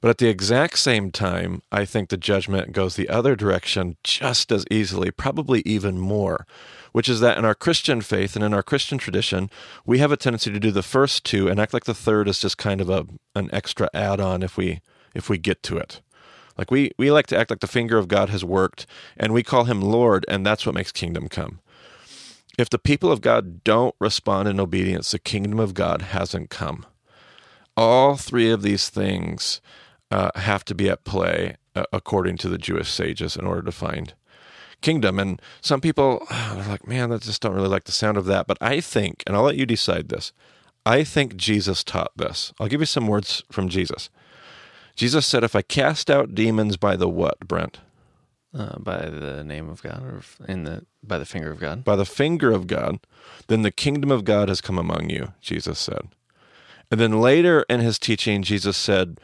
But 0.01 0.11
at 0.11 0.19
the 0.19 0.29
exact 0.29 0.79
same 0.79 1.11
time, 1.11 1.63
I 1.73 1.85
think 1.85 2.09
the 2.09 2.17
judgment 2.17 2.73
goes 2.73 2.95
the 2.95 3.09
other 3.09 3.35
direction 3.35 3.97
just 4.05 4.53
as 4.53 4.65
easily, 4.71 5.11
probably 5.11 5.63
even 5.65 5.99
more, 5.99 6.47
which 6.93 7.09
is 7.09 7.21
that 7.21 7.37
in 7.37 7.45
our 7.45 7.55
Christian 7.55 8.01
faith 8.01 8.37
and 8.37 8.45
in 8.45 8.55
our 8.55 8.63
Christian 8.63 8.99
tradition, 8.99 9.51
we 9.85 9.99
have 9.99 10.13
a 10.13 10.17
tendency 10.17 10.53
to 10.53 10.61
do 10.61 10.71
the 10.71 10.83
first 10.83 11.25
two 11.25 11.49
and 11.49 11.59
act 11.59 11.75
like 11.75 11.85
the 11.85 11.95
third 11.95 12.29
is 12.29 12.39
just 12.39 12.59
kind 12.59 12.81
of 12.81 12.89
a 12.89 13.07
an 13.35 13.51
extra 13.53 13.91
add-on 13.93 14.43
if 14.43 14.57
we 14.57 14.81
if 15.15 15.29
we 15.29 15.37
get 15.37 15.63
to 15.65 15.77
it. 15.77 16.01
Like 16.57 16.71
we 16.71 16.93
we 16.97 17.11
like 17.11 17.27
to 17.29 17.39
act 17.39 17.51
like 17.51 17.61
the 17.61 17.67
finger 17.67 17.99
of 17.99 18.09
God 18.09 18.31
has 18.31 18.45
worked 18.45 18.87
and 19.17 19.33
we 19.33 19.43
call 19.43 19.65
him 19.65 19.81
Lord 19.81 20.25
and 20.29 20.47
that's 20.47 20.65
what 20.65 20.75
makes 20.75 20.93
kingdom 20.93 21.29
come. 21.29 21.61
If 22.59 22.69
the 22.69 22.79
people 22.79 23.13
of 23.13 23.21
God 23.21 23.63
don't 23.63 23.95
respond 24.01 24.49
in 24.49 24.59
obedience, 24.59 25.13
the 25.13 25.21
kingdom 25.21 25.61
of 25.61 25.75
God 25.75 26.03
hasn't 26.03 26.51
come. 26.51 26.85
All 27.77 28.17
three 28.17 28.51
of 28.51 28.63
these 28.63 28.91
things 28.91 29.61
uh, 30.11 30.33
have 30.35 30.65
to 30.65 30.75
be 30.75 30.91
at 30.91 31.05
play 31.05 31.57
uh, 31.77 31.85
according 31.93 32.37
to 32.39 32.49
the 32.49 32.59
Jewish 32.59 32.91
sages 32.91 33.37
in 33.37 33.47
order 33.47 33.63
to 33.63 33.71
find 33.71 34.13
kingdom. 34.81 35.21
And 35.21 35.41
some 35.61 35.81
people 35.81 36.27
are 36.31 36.67
like, 36.69 36.89
man, 36.89 37.13
I 37.13 37.19
just 37.19 37.41
don't 37.41 37.55
really 37.55 37.69
like 37.69 37.85
the 37.85 37.93
sound 37.93 38.17
of 38.17 38.27
that. 38.27 38.49
But 38.49 38.59
I 38.61 38.81
think, 38.81 39.23
and 39.27 39.37
I'll 39.37 39.45
let 39.45 39.57
you 39.57 39.65
decide 39.65 40.09
this, 40.09 40.33
I 40.85 41.05
think 41.05 41.37
Jesus 41.37 41.85
taught 41.85 42.11
this. 42.17 42.53
I'll 42.59 42.69
give 42.69 42.81
you 42.81 42.87
some 42.87 43.07
words 43.07 43.45
from 43.53 43.69
Jesus. 43.69 44.11
Jesus 44.97 45.27
said, 45.27 45.45
if 45.45 45.55
I 45.55 45.63
cast 45.63 46.11
out 46.11 46.35
demons 46.35 46.77
by 46.77 46.97
the 46.97 47.09
what, 47.09 47.39
Brent? 47.47 47.79
Uh, 48.55 48.79
by 48.79 49.11
the 49.11 49.45
name 49.45 49.69
of 49.69 49.83
God, 49.83 50.03
or 50.03 50.23
in 50.49 50.65
the 50.65 50.87
by 51.03 51.19
the 51.19 51.27
finger 51.27 51.51
of 51.51 51.61
God. 51.61 51.85
by 51.85 51.97
the 51.97 52.07
finger 52.07 52.51
of 52.51 52.67
God, 52.67 52.99
then 53.49 53.61
the 53.61 53.71
kingdom 53.71 54.11
of 54.11 54.25
God 54.25 54.49
has 54.49 54.63
come 54.63 54.79
among 54.79 55.11
you, 55.11 55.35
Jesus 55.43 55.79
said. 55.79 56.09
And 56.91 56.99
then 56.99 57.21
later 57.21 57.67
in 57.69 57.81
his 57.81 57.99
teaching, 57.99 58.43
Jesus 58.43 58.77
said, 58.77 59.21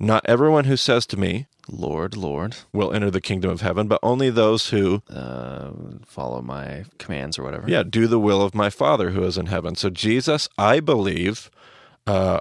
Not 0.00 0.26
everyone 0.28 0.64
who 0.64 0.76
says 0.76 1.06
to 1.06 1.16
me 1.16 1.46
Lord, 1.68 2.16
Lord, 2.16 2.56
will 2.72 2.92
enter 2.92 3.10
the 3.10 3.20
kingdom 3.20 3.50
of 3.50 3.60
heaven, 3.60 3.88
but 3.88 3.98
only 4.02 4.30
those 4.30 4.70
who, 4.70 5.02
uh, 5.10 5.70
follow 6.04 6.40
my 6.40 6.84
commands 6.98 7.38
or 7.38 7.42
whatever. 7.42 7.68
yeah, 7.68 7.82
do 7.82 8.06
the 8.06 8.20
will 8.20 8.40
of 8.42 8.54
my 8.54 8.70
Father 8.70 9.10
who 9.10 9.24
is 9.24 9.36
in 9.36 9.46
heaven. 9.46 9.74
So 9.74 9.90
Jesus, 9.90 10.48
I 10.58 10.80
believe, 10.80 11.50
uh, 12.06 12.40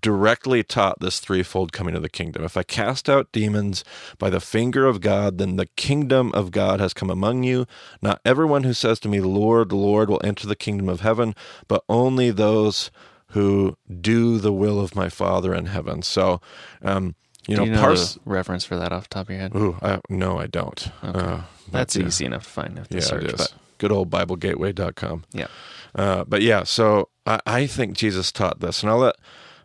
directly 0.00 0.62
taught 0.62 1.00
this 1.00 1.18
threefold 1.18 1.72
coming 1.72 1.94
of 1.94 2.02
the 2.02 2.08
kingdom. 2.08 2.44
If 2.44 2.56
I 2.56 2.62
cast 2.62 3.08
out 3.08 3.32
demons 3.32 3.84
by 4.18 4.30
the 4.30 4.40
finger 4.40 4.86
of 4.86 5.00
God, 5.00 5.38
then 5.38 5.56
the 5.56 5.66
kingdom 5.66 6.32
of 6.34 6.50
God 6.50 6.78
has 6.80 6.92
come 6.92 7.10
among 7.10 7.42
you. 7.44 7.66
Not 8.02 8.20
everyone 8.24 8.64
who 8.64 8.74
says 8.74 9.00
to 9.00 9.08
me, 9.08 9.20
Lord, 9.20 9.72
Lord, 9.72 10.10
will 10.10 10.20
enter 10.22 10.46
the 10.46 10.56
kingdom 10.56 10.88
of 10.88 11.00
heaven, 11.00 11.34
but 11.68 11.84
only 11.88 12.30
those 12.30 12.90
who 13.32 13.76
do 14.00 14.38
the 14.38 14.52
will 14.52 14.80
of 14.80 14.94
my 14.94 15.08
Father 15.08 15.54
in 15.54 15.66
heaven. 15.66 16.02
So, 16.02 16.40
um, 16.82 17.14
you 17.46 17.56
Do 17.56 17.62
know, 17.62 17.66
you 17.66 17.72
know 17.72 17.80
parse. 17.80 18.18
reference 18.26 18.64
for 18.64 18.76
that 18.76 18.92
off 18.92 19.04
the 19.04 19.14
top 19.14 19.26
of 19.26 19.30
your 19.30 19.40
head? 19.40 19.54
Ooh, 19.56 19.78
I, 19.82 20.00
no, 20.10 20.38
I 20.38 20.46
don't. 20.46 20.90
Uh, 21.02 21.42
That's 21.70 21.96
yeah. 21.96 22.06
easy 22.06 22.24
enough 22.26 22.44
to 22.44 22.50
find. 22.50 22.76
To 22.76 22.86
Yeah, 22.94 23.00
search, 23.00 23.24
it 23.24 23.30
is. 23.32 23.36
but 23.38 23.54
Good 23.78 23.92
old 23.92 24.10
BibleGateway.com. 24.10 25.24
yeah. 25.32 25.46
Uh, 25.94 26.24
but 26.24 26.42
yeah, 26.42 26.64
so 26.64 27.08
I, 27.26 27.40
I 27.46 27.66
think 27.66 27.96
Jesus 27.96 28.32
taught 28.32 28.60
this, 28.60 28.82
and 28.82 28.90
I'll 28.90 28.98
let 28.98 29.16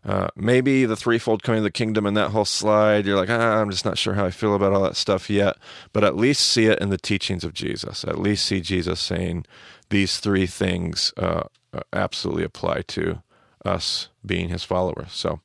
uh, 0.06 0.28
maybe 0.36 0.86
the 0.86 0.96
threefold 0.96 1.44
coming 1.44 1.60
of 1.60 1.63
the 1.63 1.72
kingdom 1.72 2.06
and 2.06 2.18
that 2.18 2.32
whole 2.32 2.46
slide. 2.46 3.06
You're 3.06 3.18
like, 3.18 3.30
ah, 3.30 3.62
I'm 3.62 3.72
just 3.72 3.86
not 3.86 3.98
sure 3.98 4.16
how 4.16 4.26
I 4.26 4.32
feel 4.32 4.54
about 4.54 4.74
all 4.74 4.84
that 4.84 4.98
stuff 4.98 5.30
yet. 5.30 5.58
But 5.94 6.04
at 6.04 6.18
least 6.18 6.46
see 6.46 6.66
it 6.66 6.80
in 6.80 6.89
the 6.89 6.98
teachings 6.98 7.44
of 7.44 7.54
Jesus. 7.54 8.04
At 8.04 8.20
least 8.20 8.46
see 8.46 8.60
Jesus 8.60 9.00
saying 9.00 9.46
these 9.89 10.20
three 10.20 10.48
things 10.48 11.13
uh, 11.18 11.44
uh, 11.74 11.82
absolutely 11.94 12.44
apply 12.44 12.82
to 12.88 13.22
us 13.63 14.10
being 14.26 14.50
His 14.50 14.63
followers. 14.63 15.13
So 15.13 15.39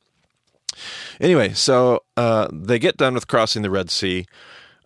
anyway, 1.20 1.52
so 1.52 2.02
uh, 2.16 2.48
they 2.52 2.80
get 2.80 2.96
done 2.96 3.14
with 3.14 3.28
crossing 3.28 3.62
the 3.62 3.70
Red 3.70 3.90
Sea. 3.90 4.26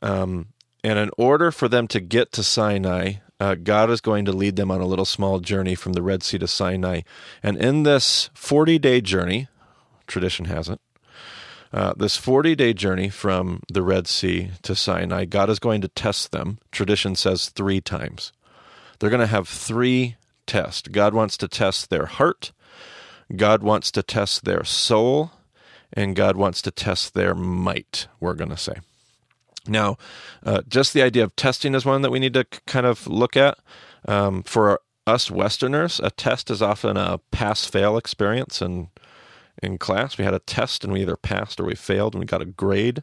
Um, 0.02 0.48
and 0.84 0.98
in 0.98 1.10
order 1.16 1.50
for 1.50 1.68
them 1.68 1.88
to 1.88 2.00
get 2.00 2.32
to 2.32 2.42
Sinai, 2.42 3.14
uh, 3.40 3.54
God 3.54 3.88
is 3.90 4.00
going 4.00 4.24
to 4.26 4.32
lead 4.32 4.56
them 4.56 4.70
on 4.70 4.80
a 4.80 4.86
little 4.86 5.04
small 5.04 5.40
journey 5.40 5.74
from 5.74 5.94
the 5.94 6.02
Red 6.02 6.22
Sea 6.22 6.38
to 6.38 6.48
Sinai. 6.48 7.00
And 7.42 7.56
in 7.56 7.84
this 7.84 8.30
40 8.34 8.78
day 8.78 9.00
journey, 9.00 9.48
tradition 10.06 10.46
has 10.46 10.68
it, 10.68 10.80
uh, 11.72 11.94
this 11.96 12.16
40 12.16 12.54
day 12.54 12.72
journey 12.72 13.08
from 13.08 13.62
the 13.72 13.82
Red 13.82 14.06
Sea 14.06 14.50
to 14.62 14.74
Sinai, 14.74 15.24
God 15.24 15.48
is 15.48 15.58
going 15.58 15.80
to 15.80 15.88
test 15.88 16.30
them. 16.30 16.58
Tradition 16.70 17.16
says 17.16 17.48
three 17.48 17.80
times. 17.80 18.32
They're 18.98 19.10
going 19.10 19.20
to 19.20 19.26
have 19.26 19.48
three 19.48 20.16
tests. 20.46 20.88
God 20.88 21.14
wants 21.14 21.36
to 21.38 21.48
test 21.48 21.88
their 21.88 22.06
heart, 22.06 22.52
God 23.34 23.62
wants 23.62 23.90
to 23.92 24.02
test 24.02 24.44
their 24.44 24.64
soul, 24.64 25.32
and 25.92 26.14
God 26.14 26.36
wants 26.36 26.60
to 26.62 26.70
test 26.70 27.14
their 27.14 27.34
might, 27.34 28.06
we're 28.20 28.34
going 28.34 28.50
to 28.50 28.56
say. 28.56 28.76
Now, 29.66 29.96
uh, 30.44 30.62
just 30.68 30.92
the 30.92 31.02
idea 31.02 31.24
of 31.24 31.36
testing 31.36 31.74
is 31.74 31.86
one 31.86 32.02
that 32.02 32.10
we 32.10 32.18
need 32.18 32.34
to 32.34 32.44
kind 32.66 32.84
of 32.84 33.06
look 33.06 33.36
at. 33.36 33.58
Um, 34.06 34.42
for 34.42 34.80
us 35.06 35.30
Westerners, 35.30 36.00
a 36.00 36.10
test 36.10 36.50
is 36.50 36.60
often 36.60 36.96
a 36.96 37.18
pass 37.30 37.64
fail 37.64 37.96
experience. 37.96 38.60
And 38.60 38.88
in 39.62 39.78
class, 39.78 40.18
we 40.18 40.24
had 40.24 40.34
a 40.34 40.40
test 40.40 40.82
and 40.82 40.92
we 40.92 41.02
either 41.02 41.16
passed 41.16 41.60
or 41.60 41.64
we 41.64 41.74
failed 41.74 42.14
and 42.14 42.20
we 42.20 42.26
got 42.26 42.42
a 42.42 42.46
grade. 42.46 43.02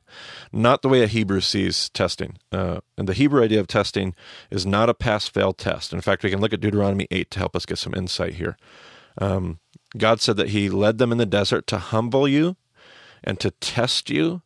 Not 0.52 0.82
the 0.82 0.90
way 0.90 1.02
a 1.02 1.08
Hebrew 1.08 1.40
sees 1.40 1.90
testing. 1.90 2.38
Uh, 2.52 2.82
and 2.98 3.08
the 3.08 3.14
Hebrew 3.14 3.44
idea 3.44 3.60
of 3.60 3.68
testing 3.68 4.14
is 4.52 4.66
not 4.66 4.90
a 4.90 4.94
pass 4.94 5.28
fail 5.28 5.54
test. 5.54 5.94
In 5.94 6.02
fact, 6.02 6.24
we 6.24 6.30
can 6.30 6.42
look 6.42 6.54
at 6.54 6.60
Deuteronomy 6.60 7.08
8 7.12 7.32
to 7.32 7.40
help 7.40 7.56
us 7.56 7.66
get 7.66 7.78
some 7.78 7.94
insight 7.96 8.34
here. 8.34 8.58
Um, 9.18 9.60
God 9.98 10.20
said 10.20 10.38
that 10.38 10.50
He 10.50 10.70
led 10.70 10.98
them 10.98 11.12
in 11.12 11.18
the 11.18 11.26
desert 11.26 11.66
to 11.68 11.78
humble 11.78 12.28
you 12.28 12.58
and 13.24 13.40
to 13.40 13.52
test 13.52 14.10
you 14.10 14.42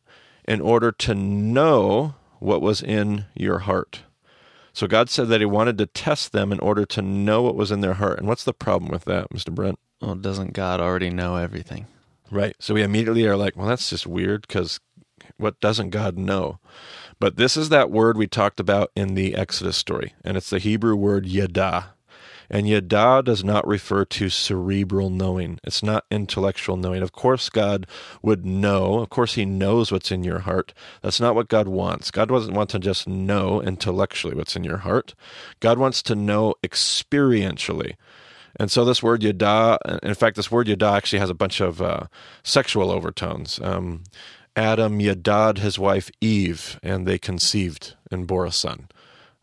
in 0.46 0.60
order 0.60 0.92
to 0.92 1.14
know 1.14 2.14
what 2.38 2.62
was 2.62 2.82
in 2.82 3.26
your 3.34 3.60
heart. 3.60 4.02
So 4.72 4.86
God 4.86 5.08
said 5.08 5.28
that 5.28 5.40
He 5.40 5.46
wanted 5.46 5.78
to 5.78 5.86
test 5.86 6.32
them 6.32 6.52
in 6.52 6.60
order 6.60 6.84
to 6.86 7.02
know 7.02 7.42
what 7.42 7.56
was 7.56 7.70
in 7.70 7.80
their 7.80 7.94
heart. 7.94 8.18
And 8.18 8.28
what's 8.28 8.44
the 8.44 8.52
problem 8.52 8.90
with 8.90 9.04
that, 9.04 9.30
Mr. 9.30 9.52
Brent? 9.52 9.78
Well, 10.00 10.14
doesn't 10.14 10.52
God 10.52 10.80
already 10.80 11.10
know 11.10 11.36
everything? 11.36 11.86
Right. 12.34 12.56
So 12.58 12.74
we 12.74 12.82
immediately 12.82 13.24
are 13.26 13.36
like, 13.36 13.56
well, 13.56 13.68
that's 13.68 13.90
just 13.90 14.08
weird 14.08 14.42
because 14.48 14.80
what 15.36 15.60
doesn't 15.60 15.90
God 15.90 16.18
know? 16.18 16.58
But 17.20 17.36
this 17.36 17.56
is 17.56 17.68
that 17.68 17.92
word 17.92 18.18
we 18.18 18.26
talked 18.26 18.58
about 18.58 18.90
in 18.96 19.14
the 19.14 19.36
Exodus 19.36 19.76
story, 19.76 20.14
and 20.24 20.36
it's 20.36 20.50
the 20.50 20.58
Hebrew 20.58 20.96
word 20.96 21.26
yada. 21.26 21.94
And 22.50 22.68
yada 22.68 23.22
does 23.24 23.44
not 23.44 23.64
refer 23.68 24.04
to 24.06 24.28
cerebral 24.28 25.10
knowing. 25.10 25.60
It's 25.62 25.80
not 25.80 26.06
intellectual 26.10 26.76
knowing. 26.76 27.02
Of 27.02 27.12
course, 27.12 27.48
God 27.48 27.86
would 28.20 28.44
know. 28.44 28.98
Of 28.98 29.10
course, 29.10 29.34
He 29.34 29.44
knows 29.44 29.92
what's 29.92 30.10
in 30.10 30.24
your 30.24 30.40
heart. 30.40 30.74
That's 31.02 31.20
not 31.20 31.36
what 31.36 31.48
God 31.48 31.68
wants. 31.68 32.10
God 32.10 32.30
doesn't 32.30 32.52
want 32.52 32.70
to 32.70 32.80
just 32.80 33.06
know 33.06 33.62
intellectually 33.62 34.34
what's 34.34 34.56
in 34.56 34.64
your 34.64 34.78
heart. 34.78 35.14
God 35.60 35.78
wants 35.78 36.02
to 36.02 36.16
know 36.16 36.56
experientially. 36.64 37.94
And 38.56 38.70
so 38.70 38.84
this 38.84 39.02
word 39.02 39.22
yada, 39.22 39.78
in 40.02 40.14
fact, 40.14 40.36
this 40.36 40.50
word 40.50 40.68
yada 40.68 40.86
actually 40.86 41.18
has 41.18 41.30
a 41.30 41.34
bunch 41.34 41.60
of 41.60 41.82
uh, 41.82 42.06
sexual 42.42 42.90
overtones. 42.90 43.60
Um, 43.60 44.04
Adam 44.56 45.00
yadad 45.00 45.58
his 45.58 45.78
wife 45.78 46.10
Eve, 46.20 46.78
and 46.82 47.06
they 47.06 47.18
conceived 47.18 47.94
and 48.10 48.26
bore 48.26 48.46
a 48.46 48.52
son. 48.52 48.88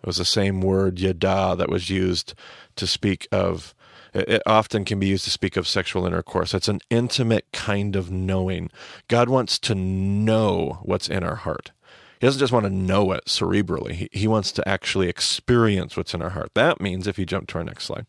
It 0.02 0.08
was 0.08 0.17
the 0.17 0.26
same 0.26 0.62
word 0.62 1.00
yada 1.00 1.56
that 1.58 1.69
was 1.69 1.89
used 1.89 2.34
to 2.78 2.88
speak 2.88 3.28
of. 3.32 3.76
It 4.13 4.41
often 4.45 4.84
can 4.84 5.00
be 5.00 5.08
used 5.08 5.24
to 5.24 5.30
speak 5.30 5.56
of 5.56 5.67
sexual 5.67 6.06
intercourse. 6.06 6.54
It's 6.54 6.67
an 6.67 6.82
intimate 6.89 7.45
kind 7.54 7.95
of 7.95 8.12
knowing. 8.12 8.69
God 9.08 9.30
wants 9.30 9.58
to 9.60 9.76
know 9.76 10.80
what's 10.84 11.08
in 11.08 11.24
our 11.24 11.36
heart. 11.36 11.71
He 12.19 12.28
doesn't 12.28 12.39
just 12.39 12.52
want 12.52 12.65
to 12.65 12.69
know 12.69 13.13
it 13.13 13.26
cerebrally. 13.26 13.93
He, 13.93 14.10
he 14.12 14.28
wants 14.28 14.52
to 14.54 14.67
actually 14.67 15.08
experience 15.08 15.95
what's 15.95 16.13
in 16.13 16.21
our 16.21 16.32
heart. 16.32 16.52
That 16.56 16.82
means, 16.82 17.08
if 17.08 17.17
you 17.17 17.26
jump 17.26 17.47
to 17.50 17.58
our 17.60 17.63
next 17.63 17.86
slide, 17.86 18.06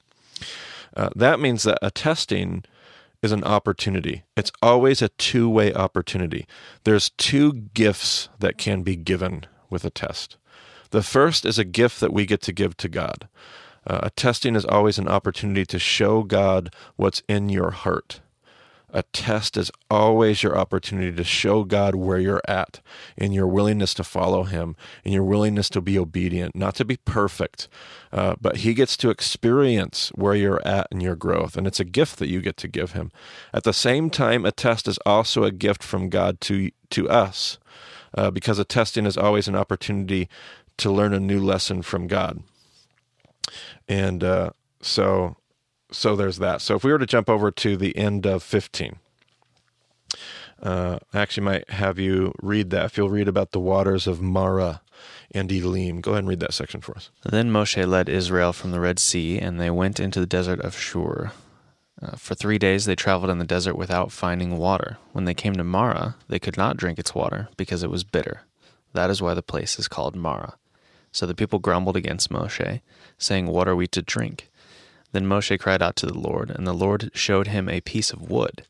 uh, 0.97 1.11
that 1.17 1.41
means 1.41 1.63
that 1.63 1.79
a 1.83 1.91
testing 1.91 2.65
is 3.23 3.33
an 3.33 3.45
opportunity. 3.45 4.25
It's 4.37 4.53
always 4.61 5.01
a 5.01 5.09
two 5.11 5.49
way 5.49 5.73
opportunity. 5.73 6.47
There's 6.85 7.11
two 7.11 7.53
gifts 7.53 8.29
that 8.39 8.59
can 8.59 8.83
be 8.83 8.97
given 8.97 9.45
with 9.71 9.85
a 9.85 9.91
test. 9.91 10.37
The 10.91 11.03
first 11.03 11.47
is 11.47 11.59
a 11.59 11.65
gift 11.65 12.01
that 12.01 12.13
we 12.13 12.27
get 12.27 12.43
to 12.43 12.53
give 12.53 12.77
to 12.79 12.89
God. 12.89 13.29
Uh, 13.87 14.01
a 14.05 14.11
testing 14.11 14.55
is 14.55 14.65
always 14.65 14.99
an 14.99 15.09
opportunity 15.09 15.65
to 15.67 15.79
show 15.79 16.23
God 16.23 16.75
what's 16.97 17.23
in 17.29 17.49
your 17.49 17.71
heart. 17.71 18.21
A 18.93 19.03
test 19.05 19.57
is 19.57 19.71
always 19.91 20.43
your 20.43 20.57
opportunity 20.57 21.13
to 21.17 21.25
show 21.25 21.65
God 21.65 21.95
where 21.95 22.19
you're 22.19 22.43
at 22.47 22.81
in 23.17 23.33
your 23.33 23.47
willingness 23.47 23.95
to 23.95 24.05
follow 24.05 24.43
Him, 24.43 24.77
in 25.03 25.13
your 25.13 25.25
willingness 25.25 25.71
to 25.71 25.81
be 25.81 25.99
obedient, 25.99 26.55
not 26.55 26.75
to 26.77 26.85
be 26.85 26.99
perfect, 26.99 27.69
uh, 28.13 28.37
but 28.39 28.59
He 28.59 28.75
gets 28.75 28.97
to 28.99 29.09
experience 29.09 30.11
where 30.15 30.35
you're 30.35 30.67
at 30.67 30.89
in 30.91 31.01
your 31.01 31.17
growth, 31.17 31.57
and 31.57 31.67
it's 31.67 31.81
a 31.81 31.85
gift 31.85 32.19
that 32.19 32.29
you 32.29 32.43
get 32.43 32.59
to 32.59 32.69
give 32.69 32.93
Him. 32.93 33.11
At 33.55 33.65
the 33.65 33.73
same 33.73 34.11
time, 34.11 34.45
a 34.45 34.53
test 34.53 34.87
is 34.87 34.99
also 35.07 35.45
a 35.45 35.53
gift 35.53 35.83
from 35.83 36.11
God 36.11 36.41
to 36.43 36.71
to 36.91 37.09
us, 37.09 37.59
uh, 38.15 38.31
because 38.31 38.59
a 38.59 38.65
testing 38.65 39.07
is 39.07 39.17
always 39.17 39.49
an 39.49 39.57
opportunity 39.57 40.29
to 40.77 40.91
learn 40.91 41.15
a 41.15 41.21
new 41.21 41.41
lesson 41.41 41.81
from 41.81 42.07
God. 42.07 42.43
And 43.89 44.23
uh, 44.23 44.51
so 44.81 45.37
so 45.93 46.17
there's 46.17 46.39
that. 46.39 46.61
So 46.61 46.75
if 46.77 46.85
we 46.85 46.93
were 46.93 46.99
to 46.99 47.07
jump 47.07 47.29
over 47.29 47.51
to 47.51 47.77
the 47.77 47.97
end 47.97 48.27
of 48.27 48.43
15, 48.43 48.97
uh, 50.63 50.99
I 51.13 51.21
actually 51.21 51.45
might 51.45 51.71
have 51.71 51.99
you 51.99 52.33
read 52.41 52.71
that. 52.71 52.87
If 52.87 52.97
you'll 52.97 53.11
read 53.11 53.29
about 53.29 53.51
the 53.51 53.61
waters 53.61 54.07
of 54.07 54.21
Mara 54.21 54.81
and 55.33 55.51
Elim, 55.51 56.01
go 56.01 56.13
ahead 56.13 56.21
and 56.21 56.29
read 56.29 56.41
that 56.41 56.55
section 56.55 56.81
for 56.81 56.97
us. 56.97 57.11
Then 57.25 57.51
Moshe 57.51 57.87
led 57.87 58.09
Israel 58.09 58.53
from 58.53 58.71
the 58.71 58.81
Red 58.81 58.99
Sea, 58.99 59.39
and 59.39 59.61
they 59.61 59.71
went 59.71 59.99
into 59.99 60.21
the 60.21 60.27
desert 60.27 60.61
of 60.61 60.79
Shur. 60.79 61.33
Uh, 62.01 62.17
for 62.17 62.35
three 62.35 62.59
days 62.59 62.85
they 62.85 62.97
traveled 62.97 63.31
in 63.31 63.39
the 63.39 63.45
desert 63.45 63.77
without 63.77 64.13
finding 64.13 64.57
water. 64.57 64.99
When 65.13 65.25
they 65.25 65.35
came 65.35 65.55
to 65.55 65.65
Mara, 65.65 66.17
they 66.29 66.39
could 66.39 66.57
not 66.57 66.77
drink 66.77 66.99
its 66.99 67.15
water 67.15 67.49
because 67.57 67.83
it 67.83 67.91
was 67.91 68.05
bitter. 68.05 68.43
That 68.93 69.11
is 69.11 69.23
why 69.23 69.35
the 69.35 69.43
place 69.43 69.79
is 69.79 69.89
called 69.89 70.17
Mara. 70.17 70.57
So 71.13 71.27
the 71.27 71.35
people 71.35 71.59
grumbled 71.59 71.97
against 71.97 72.31
Moshe, 72.31 72.81
saying, 73.19 73.47
What 73.47 73.69
are 73.69 73.77
we 73.77 73.87
to 73.89 74.03
drink? 74.03 74.51
Then 75.13 75.27
Moshe 75.27 75.59
cried 75.59 75.83
out 75.83 75.97
to 75.97 76.07
the 76.07 76.19
Lord, 76.19 76.51
and 76.51 76.67
the 76.67 76.73
Lord 76.73 77.11
showed 77.15 77.47
him 77.47 77.69
a 77.69 77.81
piece 77.81 78.13
of 78.13 78.31
wood. 78.31 78.65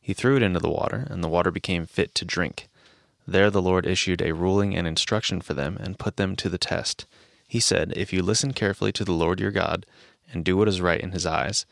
He 0.00 0.14
threw 0.14 0.36
it 0.36 0.42
into 0.42 0.60
the 0.60 0.70
water, 0.70 1.06
and 1.10 1.22
the 1.22 1.28
water 1.28 1.50
became 1.50 1.86
fit 1.86 2.14
to 2.14 2.24
drink. 2.24 2.68
There 3.26 3.50
the 3.50 3.60
Lord 3.60 3.84
issued 3.84 4.22
a 4.22 4.32
ruling 4.32 4.74
and 4.74 4.86
instruction 4.86 5.40
for 5.40 5.54
them, 5.54 5.76
and 5.78 5.98
put 5.98 6.16
them 6.16 6.34
to 6.36 6.48
the 6.48 6.56
test. 6.56 7.04
He 7.46 7.60
said, 7.60 7.92
If 7.96 8.12
you 8.12 8.22
listen 8.22 8.52
carefully 8.52 8.92
to 8.92 9.04
the 9.04 9.12
Lord 9.12 9.40
your 9.40 9.50
God, 9.50 9.84
and 10.32 10.44
do 10.44 10.56
what 10.56 10.68
is 10.68 10.80
right 10.80 11.00
in 11.00 11.12
his 11.12 11.26
eyes, 11.26 11.66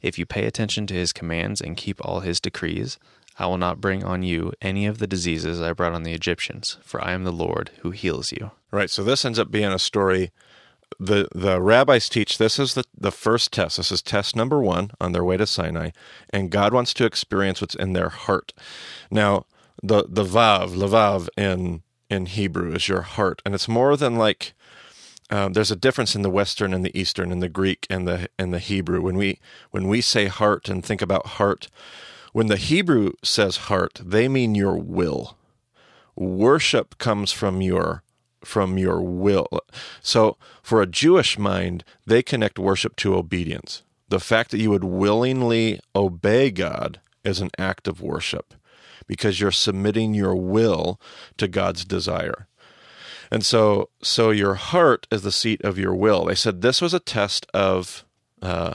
if 0.00 0.18
you 0.18 0.26
pay 0.26 0.46
attention 0.46 0.86
to 0.86 0.94
his 0.94 1.12
commands 1.12 1.60
and 1.60 1.76
keep 1.76 2.04
all 2.04 2.20
his 2.20 2.40
decrees, 2.40 2.98
I 3.38 3.46
will 3.46 3.58
not 3.58 3.80
bring 3.80 4.04
on 4.04 4.22
you 4.22 4.52
any 4.62 4.86
of 4.86 4.98
the 4.98 5.06
diseases 5.06 5.60
I 5.60 5.72
brought 5.72 5.92
on 5.92 6.04
the 6.04 6.14
Egyptians, 6.14 6.78
for 6.82 7.02
I 7.04 7.12
am 7.12 7.24
the 7.24 7.32
Lord 7.32 7.70
who 7.80 7.90
heals 7.90 8.32
you. 8.32 8.52
Right. 8.70 8.88
So 8.88 9.04
this 9.04 9.24
ends 9.24 9.38
up 9.38 9.50
being 9.50 9.72
a 9.72 9.78
story 9.78 10.30
the 10.98 11.28
the 11.34 11.60
rabbis 11.60 12.08
teach 12.08 12.38
this 12.38 12.58
is 12.58 12.74
the, 12.74 12.84
the 12.96 13.12
first 13.12 13.52
test. 13.52 13.76
This 13.76 13.92
is 13.92 14.02
test 14.02 14.34
number 14.36 14.60
one 14.60 14.90
on 15.00 15.12
their 15.12 15.24
way 15.24 15.36
to 15.36 15.46
Sinai, 15.46 15.90
and 16.30 16.50
God 16.50 16.72
wants 16.72 16.94
to 16.94 17.04
experience 17.04 17.60
what's 17.60 17.74
in 17.74 17.92
their 17.92 18.08
heart. 18.08 18.52
Now, 19.10 19.46
the 19.82 20.04
the 20.08 20.24
vav, 20.24 20.70
levav 20.70 21.28
in 21.36 21.82
in 22.08 22.26
Hebrew 22.26 22.72
is 22.72 22.88
your 22.88 23.02
heart, 23.02 23.42
and 23.44 23.54
it's 23.54 23.68
more 23.68 23.96
than 23.96 24.16
like 24.16 24.54
um, 25.28 25.54
there's 25.54 25.72
a 25.72 25.76
difference 25.76 26.14
in 26.14 26.22
the 26.22 26.30
Western 26.30 26.72
and 26.72 26.84
the 26.84 26.98
Eastern, 26.98 27.32
and 27.32 27.42
the 27.42 27.48
Greek 27.48 27.86
and 27.90 28.06
the 28.06 28.28
and 28.38 28.54
the 28.54 28.58
Hebrew. 28.58 29.00
When 29.00 29.16
we 29.16 29.40
when 29.70 29.88
we 29.88 30.00
say 30.00 30.26
heart 30.26 30.68
and 30.68 30.84
think 30.84 31.02
about 31.02 31.26
heart, 31.26 31.68
when 32.32 32.46
the 32.46 32.56
Hebrew 32.56 33.12
says 33.22 33.56
heart, 33.56 34.00
they 34.04 34.28
mean 34.28 34.54
your 34.54 34.76
will. 34.76 35.36
Worship 36.14 36.96
comes 36.98 37.32
from 37.32 37.60
your 37.60 38.02
from 38.44 38.78
your 38.78 39.00
will. 39.00 39.48
So, 40.00 40.36
for 40.62 40.82
a 40.82 40.86
Jewish 40.86 41.38
mind, 41.38 41.84
they 42.06 42.22
connect 42.22 42.58
worship 42.58 42.96
to 42.96 43.14
obedience. 43.14 43.82
The 44.08 44.20
fact 44.20 44.50
that 44.50 44.58
you 44.58 44.70
would 44.70 44.84
willingly 44.84 45.80
obey 45.94 46.50
God 46.50 47.00
is 47.24 47.40
an 47.40 47.50
act 47.58 47.88
of 47.88 48.00
worship 48.00 48.54
because 49.06 49.40
you're 49.40 49.50
submitting 49.50 50.14
your 50.14 50.36
will 50.36 51.00
to 51.38 51.48
God's 51.48 51.84
desire. 51.84 52.46
And 53.30 53.44
so, 53.44 53.90
so 54.02 54.30
your 54.30 54.54
heart 54.54 55.06
is 55.10 55.22
the 55.22 55.32
seat 55.32 55.62
of 55.62 55.78
your 55.78 55.94
will. 55.94 56.26
They 56.26 56.34
said 56.34 56.62
this 56.62 56.80
was 56.80 56.94
a 56.94 57.00
test 57.00 57.46
of 57.52 58.04
uh, 58.40 58.74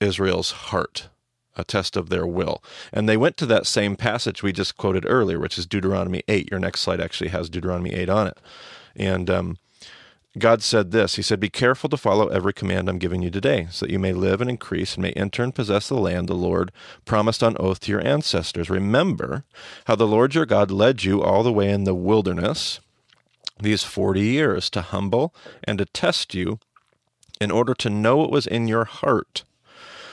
Israel's 0.00 0.50
heart, 0.50 1.08
a 1.56 1.64
test 1.64 1.96
of 1.96 2.08
their 2.08 2.26
will. 2.26 2.62
And 2.92 3.08
they 3.08 3.16
went 3.16 3.36
to 3.38 3.46
that 3.46 3.66
same 3.66 3.96
passage 3.96 4.42
we 4.42 4.52
just 4.52 4.76
quoted 4.76 5.04
earlier, 5.06 5.38
which 5.38 5.58
is 5.58 5.66
Deuteronomy 5.66 6.22
8. 6.28 6.50
Your 6.50 6.60
next 6.60 6.80
slide 6.80 7.00
actually 7.00 7.30
has 7.30 7.50
Deuteronomy 7.50 7.92
8 7.92 8.08
on 8.08 8.26
it. 8.28 8.38
And 8.96 9.28
um, 9.30 9.58
God 10.38 10.62
said 10.62 10.90
this 10.90 11.16
He 11.16 11.22
said, 11.22 11.40
Be 11.40 11.48
careful 11.48 11.88
to 11.90 11.96
follow 11.96 12.28
every 12.28 12.52
command 12.52 12.88
I'm 12.88 12.98
giving 12.98 13.22
you 13.22 13.30
today, 13.30 13.68
so 13.70 13.86
that 13.86 13.92
you 13.92 13.98
may 13.98 14.12
live 14.12 14.40
and 14.40 14.50
increase 14.50 14.94
and 14.94 15.02
may 15.02 15.12
enter 15.12 15.42
and 15.42 15.54
possess 15.54 15.88
the 15.88 15.94
land 15.94 16.28
the 16.28 16.34
Lord 16.34 16.72
promised 17.04 17.42
on 17.42 17.56
oath 17.58 17.80
to 17.80 17.92
your 17.92 18.06
ancestors. 18.06 18.68
Remember 18.68 19.44
how 19.86 19.96
the 19.96 20.06
Lord 20.06 20.34
your 20.34 20.46
God 20.46 20.70
led 20.70 21.04
you 21.04 21.22
all 21.22 21.42
the 21.42 21.52
way 21.52 21.70
in 21.70 21.84
the 21.84 21.94
wilderness 21.94 22.80
these 23.58 23.82
40 23.82 24.20
years 24.20 24.68
to 24.70 24.82
humble 24.82 25.34
and 25.64 25.78
to 25.78 25.86
test 25.86 26.34
you 26.34 26.58
in 27.40 27.50
order 27.50 27.74
to 27.74 27.90
know 27.90 28.18
what 28.18 28.30
was 28.30 28.46
in 28.46 28.68
your 28.68 28.84
heart 28.84 29.44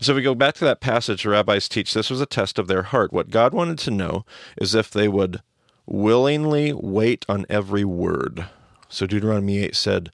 So 0.00 0.14
we 0.14 0.22
go 0.22 0.34
back 0.34 0.54
to 0.56 0.64
that 0.64 0.80
passage, 0.80 1.22
the 1.22 1.30
rabbis 1.30 1.68
teach 1.68 1.94
this 1.94 2.10
was 2.10 2.20
a 2.20 2.26
test 2.26 2.58
of 2.58 2.66
their 2.66 2.82
heart. 2.82 3.12
What 3.12 3.30
God 3.30 3.54
wanted 3.54 3.78
to 3.80 3.90
know 3.90 4.24
is 4.58 4.74
if 4.74 4.90
they 4.90 5.08
would 5.08 5.40
willingly 5.86 6.72
wait 6.72 7.24
on 7.28 7.46
every 7.48 7.84
word. 7.84 8.46
So 8.88 9.06
Deuteronomy 9.06 9.58
8 9.58 9.74
said, 9.74 10.10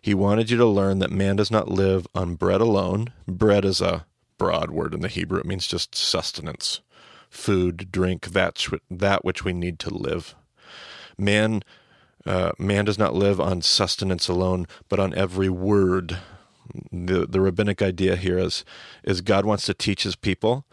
He 0.00 0.14
wanted 0.14 0.50
you 0.50 0.56
to 0.58 0.66
learn 0.66 1.00
that 1.00 1.10
man 1.10 1.36
does 1.36 1.50
not 1.50 1.68
live 1.68 2.06
on 2.14 2.36
bread 2.36 2.60
alone. 2.60 3.12
Bread 3.26 3.64
is 3.64 3.80
a 3.80 4.06
broad 4.38 4.70
word 4.70 4.94
in 4.94 5.00
the 5.00 5.08
Hebrew, 5.08 5.38
it 5.38 5.46
means 5.46 5.66
just 5.66 5.94
sustenance, 5.94 6.80
food, 7.30 7.90
drink, 7.90 8.28
that, 8.28 8.64
that 8.90 9.24
which 9.24 9.44
we 9.44 9.52
need 9.52 9.78
to 9.80 9.94
live. 9.94 10.34
Man, 11.16 11.62
uh, 12.26 12.52
man 12.58 12.84
does 12.84 12.98
not 12.98 13.14
live 13.14 13.40
on 13.40 13.62
sustenance 13.62 14.28
alone, 14.28 14.66
but 14.88 14.98
on 14.98 15.14
every 15.14 15.48
word 15.48 16.18
the 16.92 17.26
the 17.26 17.40
rabbinic 17.40 17.82
idea 17.82 18.16
here 18.16 18.38
is 18.38 18.64
is 19.02 19.20
God 19.20 19.44
wants 19.44 19.66
to 19.66 19.74
teach 19.74 20.02
his 20.02 20.16
people 20.16 20.64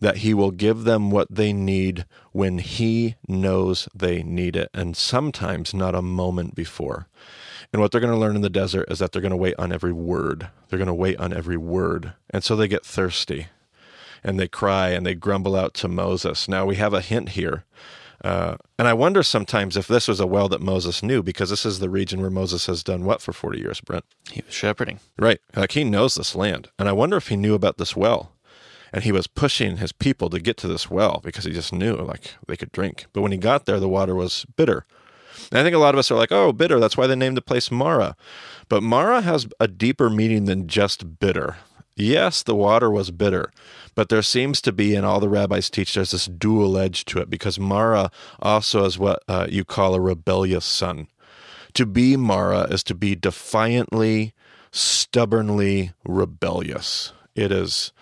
that 0.00 0.18
he 0.18 0.32
will 0.32 0.50
give 0.50 0.84
them 0.84 1.10
what 1.10 1.28
they 1.30 1.52
need 1.52 2.06
when 2.32 2.58
he 2.58 3.16
knows 3.28 3.88
they 3.94 4.22
need 4.22 4.56
it 4.56 4.70
and 4.72 4.96
sometimes 4.96 5.74
not 5.74 5.94
a 5.94 6.02
moment 6.02 6.54
before. 6.54 7.06
And 7.72 7.80
what 7.80 7.92
they're 7.92 8.00
going 8.00 8.12
to 8.12 8.18
learn 8.18 8.34
in 8.34 8.42
the 8.42 8.50
desert 8.50 8.90
is 8.90 8.98
that 8.98 9.12
they're 9.12 9.22
going 9.22 9.30
to 9.30 9.36
wait 9.36 9.54
on 9.58 9.72
every 9.72 9.92
word. 9.92 10.48
They're 10.68 10.78
going 10.78 10.88
to 10.88 10.94
wait 10.94 11.20
on 11.20 11.32
every 11.32 11.58
word. 11.58 12.14
And 12.30 12.42
so 12.42 12.56
they 12.56 12.66
get 12.66 12.84
thirsty 12.84 13.48
and 14.24 14.40
they 14.40 14.48
cry 14.48 14.88
and 14.88 15.06
they 15.06 15.14
grumble 15.14 15.54
out 15.54 15.74
to 15.74 15.88
Moses. 15.88 16.48
Now 16.48 16.66
we 16.66 16.76
have 16.76 16.94
a 16.94 17.00
hint 17.00 17.30
here 17.30 17.64
uh, 18.22 18.56
and 18.78 18.86
I 18.86 18.92
wonder 18.92 19.22
sometimes 19.22 19.76
if 19.76 19.88
this 19.88 20.06
was 20.06 20.20
a 20.20 20.26
well 20.26 20.48
that 20.48 20.60
Moses 20.60 21.02
knew, 21.02 21.22
because 21.22 21.50
this 21.50 21.64
is 21.64 21.78
the 21.78 21.88
region 21.88 22.20
where 22.20 22.30
Moses 22.30 22.66
has 22.66 22.82
done 22.82 23.04
what 23.04 23.22
for 23.22 23.32
40 23.32 23.58
years, 23.58 23.80
Brent? 23.80 24.04
He 24.30 24.42
was 24.44 24.54
shepherding. 24.54 25.00
Right. 25.18 25.40
Like 25.56 25.72
he 25.72 25.84
knows 25.84 26.14
this 26.14 26.34
land. 26.34 26.68
And 26.78 26.88
I 26.88 26.92
wonder 26.92 27.16
if 27.16 27.28
he 27.28 27.36
knew 27.36 27.54
about 27.54 27.78
this 27.78 27.96
well. 27.96 28.32
And 28.92 29.04
he 29.04 29.12
was 29.12 29.28
pushing 29.28 29.76
his 29.76 29.92
people 29.92 30.28
to 30.30 30.40
get 30.40 30.56
to 30.58 30.68
this 30.68 30.90
well 30.90 31.20
because 31.22 31.44
he 31.44 31.52
just 31.52 31.72
knew 31.72 31.94
like 31.94 32.34
they 32.48 32.56
could 32.56 32.72
drink. 32.72 33.06
But 33.12 33.22
when 33.22 33.32
he 33.32 33.38
got 33.38 33.64
there, 33.64 33.80
the 33.80 33.88
water 33.88 34.14
was 34.14 34.44
bitter. 34.56 34.84
And 35.50 35.58
I 35.58 35.62
think 35.62 35.74
a 35.74 35.78
lot 35.78 35.94
of 35.94 35.98
us 35.98 36.10
are 36.10 36.16
like, 36.16 36.32
oh, 36.32 36.52
bitter. 36.52 36.80
That's 36.80 36.96
why 36.96 37.06
they 37.06 37.14
named 37.14 37.36
the 37.36 37.42
place 37.42 37.70
Mara. 37.70 38.16
But 38.68 38.82
Mara 38.82 39.20
has 39.22 39.46
a 39.58 39.68
deeper 39.68 40.10
meaning 40.10 40.44
than 40.44 40.66
just 40.66 41.18
bitter. 41.20 41.56
Yes, 41.96 42.42
the 42.42 42.54
water 42.54 42.90
was 42.90 43.10
bitter, 43.10 43.52
but 43.94 44.08
there 44.08 44.22
seems 44.22 44.60
to 44.62 44.72
be, 44.72 44.94
and 44.94 45.04
all 45.04 45.20
the 45.20 45.28
rabbis 45.28 45.70
teach, 45.70 45.94
there's 45.94 46.12
this 46.12 46.26
dual 46.26 46.78
edge 46.78 47.04
to 47.06 47.18
it 47.18 47.30
because 47.30 47.58
Mara 47.58 48.10
also 48.40 48.84
is 48.84 48.98
what 48.98 49.22
uh, 49.28 49.46
you 49.48 49.64
call 49.64 49.94
a 49.94 50.00
rebellious 50.00 50.64
son. 50.64 51.08
To 51.74 51.86
be 51.86 52.16
Mara 52.16 52.62
is 52.62 52.82
to 52.84 52.94
be 52.94 53.14
defiantly, 53.14 54.34
stubbornly 54.72 55.92
rebellious. 56.04 57.12
It 57.34 57.52
is, 57.52 57.92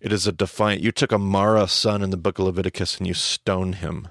it 0.00 0.12
is 0.12 0.26
a 0.26 0.32
defiant. 0.32 0.82
You 0.82 0.92
took 0.92 1.12
a 1.12 1.18
Mara 1.18 1.68
son 1.68 2.02
in 2.02 2.10
the 2.10 2.16
book 2.16 2.38
of 2.38 2.46
Leviticus 2.46 2.98
and 2.98 3.06
you 3.06 3.14
stone 3.14 3.74
him. 3.74 4.08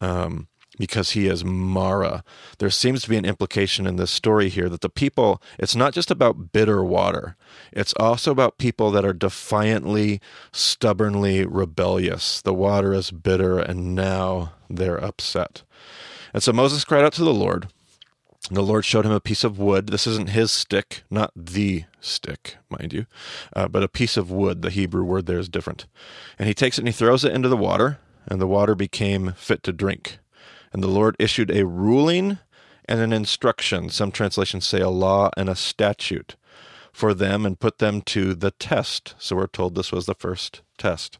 Um, 0.00 0.48
because 0.78 1.12
he 1.12 1.26
is 1.26 1.44
Mara. 1.44 2.22
There 2.58 2.70
seems 2.70 3.02
to 3.02 3.08
be 3.08 3.16
an 3.16 3.24
implication 3.24 3.86
in 3.86 3.96
this 3.96 4.10
story 4.10 4.48
here 4.48 4.68
that 4.68 4.80
the 4.80 4.88
people, 4.88 5.42
it's 5.58 5.76
not 5.76 5.94
just 5.94 6.10
about 6.10 6.52
bitter 6.52 6.84
water, 6.84 7.36
it's 7.72 7.94
also 7.94 8.30
about 8.30 8.58
people 8.58 8.90
that 8.90 9.04
are 9.04 9.12
defiantly, 9.12 10.20
stubbornly 10.52 11.44
rebellious. 11.44 12.42
The 12.42 12.54
water 12.54 12.92
is 12.92 13.10
bitter, 13.10 13.58
and 13.58 13.94
now 13.94 14.52
they're 14.68 15.02
upset. 15.02 15.62
And 16.34 16.42
so 16.42 16.52
Moses 16.52 16.84
cried 16.84 17.04
out 17.04 17.12
to 17.14 17.24
the 17.24 17.34
Lord. 17.34 17.68
The 18.50 18.62
Lord 18.62 18.84
showed 18.84 19.04
him 19.04 19.12
a 19.12 19.20
piece 19.20 19.42
of 19.42 19.58
wood. 19.58 19.88
This 19.88 20.06
isn't 20.06 20.30
his 20.30 20.52
stick, 20.52 21.02
not 21.10 21.32
the 21.34 21.84
stick, 22.00 22.56
mind 22.70 22.92
you, 22.92 23.06
uh, 23.56 23.66
but 23.66 23.82
a 23.82 23.88
piece 23.88 24.16
of 24.16 24.30
wood. 24.30 24.62
The 24.62 24.70
Hebrew 24.70 25.02
word 25.02 25.26
there 25.26 25.38
is 25.38 25.48
different. 25.48 25.86
And 26.38 26.46
he 26.46 26.54
takes 26.54 26.78
it 26.78 26.82
and 26.82 26.88
he 26.88 26.92
throws 26.92 27.24
it 27.24 27.32
into 27.32 27.48
the 27.48 27.56
water, 27.56 27.98
and 28.28 28.40
the 28.40 28.46
water 28.46 28.76
became 28.76 29.32
fit 29.32 29.64
to 29.64 29.72
drink. 29.72 30.18
And 30.76 30.84
the 30.84 30.88
Lord 30.88 31.16
issued 31.18 31.50
a 31.50 31.64
ruling 31.64 32.36
and 32.84 33.00
an 33.00 33.10
instruction. 33.10 33.88
Some 33.88 34.12
translations 34.12 34.66
say 34.66 34.78
a 34.78 34.90
law 34.90 35.30
and 35.34 35.48
a 35.48 35.56
statute 35.56 36.36
for 36.92 37.14
them 37.14 37.46
and 37.46 37.58
put 37.58 37.78
them 37.78 38.02
to 38.02 38.34
the 38.34 38.50
test. 38.50 39.14
So 39.18 39.36
we're 39.36 39.46
told 39.46 39.74
this 39.74 39.90
was 39.90 40.04
the 40.04 40.14
first 40.14 40.60
test. 40.76 41.18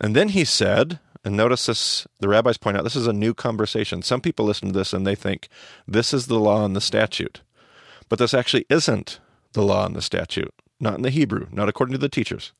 And 0.00 0.16
then 0.16 0.30
he 0.30 0.44
said, 0.44 0.98
and 1.24 1.36
notice 1.36 1.66
this, 1.66 2.08
the 2.18 2.26
rabbis 2.26 2.56
point 2.56 2.76
out 2.76 2.82
this 2.82 2.96
is 2.96 3.06
a 3.06 3.12
new 3.12 3.34
conversation. 3.34 4.02
Some 4.02 4.20
people 4.20 4.44
listen 4.44 4.72
to 4.72 4.76
this 4.76 4.92
and 4.92 5.06
they 5.06 5.14
think 5.14 5.48
this 5.86 6.12
is 6.12 6.26
the 6.26 6.40
law 6.40 6.64
and 6.64 6.74
the 6.74 6.80
statute. 6.80 7.42
But 8.08 8.18
this 8.18 8.34
actually 8.34 8.66
isn't 8.68 9.20
the 9.52 9.62
law 9.62 9.86
and 9.86 9.94
the 9.94 10.02
statute, 10.02 10.52
not 10.80 10.96
in 10.96 11.02
the 11.02 11.10
Hebrew, 11.10 11.46
not 11.50 11.68
according 11.68 11.92
to 11.92 11.98
the 11.98 12.08
teachers. 12.08 12.52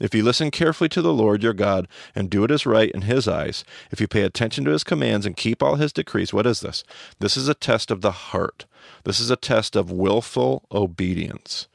If 0.00 0.14
you 0.14 0.22
listen 0.22 0.50
carefully 0.50 0.88
to 0.90 1.02
the 1.02 1.12
Lord 1.12 1.42
your 1.42 1.52
God 1.52 1.86
and 2.14 2.28
do 2.28 2.40
what 2.40 2.50
is 2.50 2.66
right 2.66 2.90
in 2.90 3.02
his 3.02 3.28
eyes, 3.28 3.64
if 3.90 4.00
you 4.00 4.08
pay 4.08 4.22
attention 4.22 4.64
to 4.64 4.72
his 4.72 4.84
commands 4.84 5.26
and 5.26 5.36
keep 5.36 5.62
all 5.62 5.76
his 5.76 5.92
decrees, 5.92 6.32
what 6.32 6.46
is 6.46 6.60
this? 6.60 6.82
This 7.18 7.36
is 7.36 7.48
a 7.48 7.54
test 7.54 7.90
of 7.90 8.00
the 8.00 8.10
heart. 8.10 8.66
This 9.04 9.20
is 9.20 9.30
a 9.30 9.36
test 9.36 9.76
of 9.76 9.90
willful 9.90 10.64
obedience. 10.72 11.68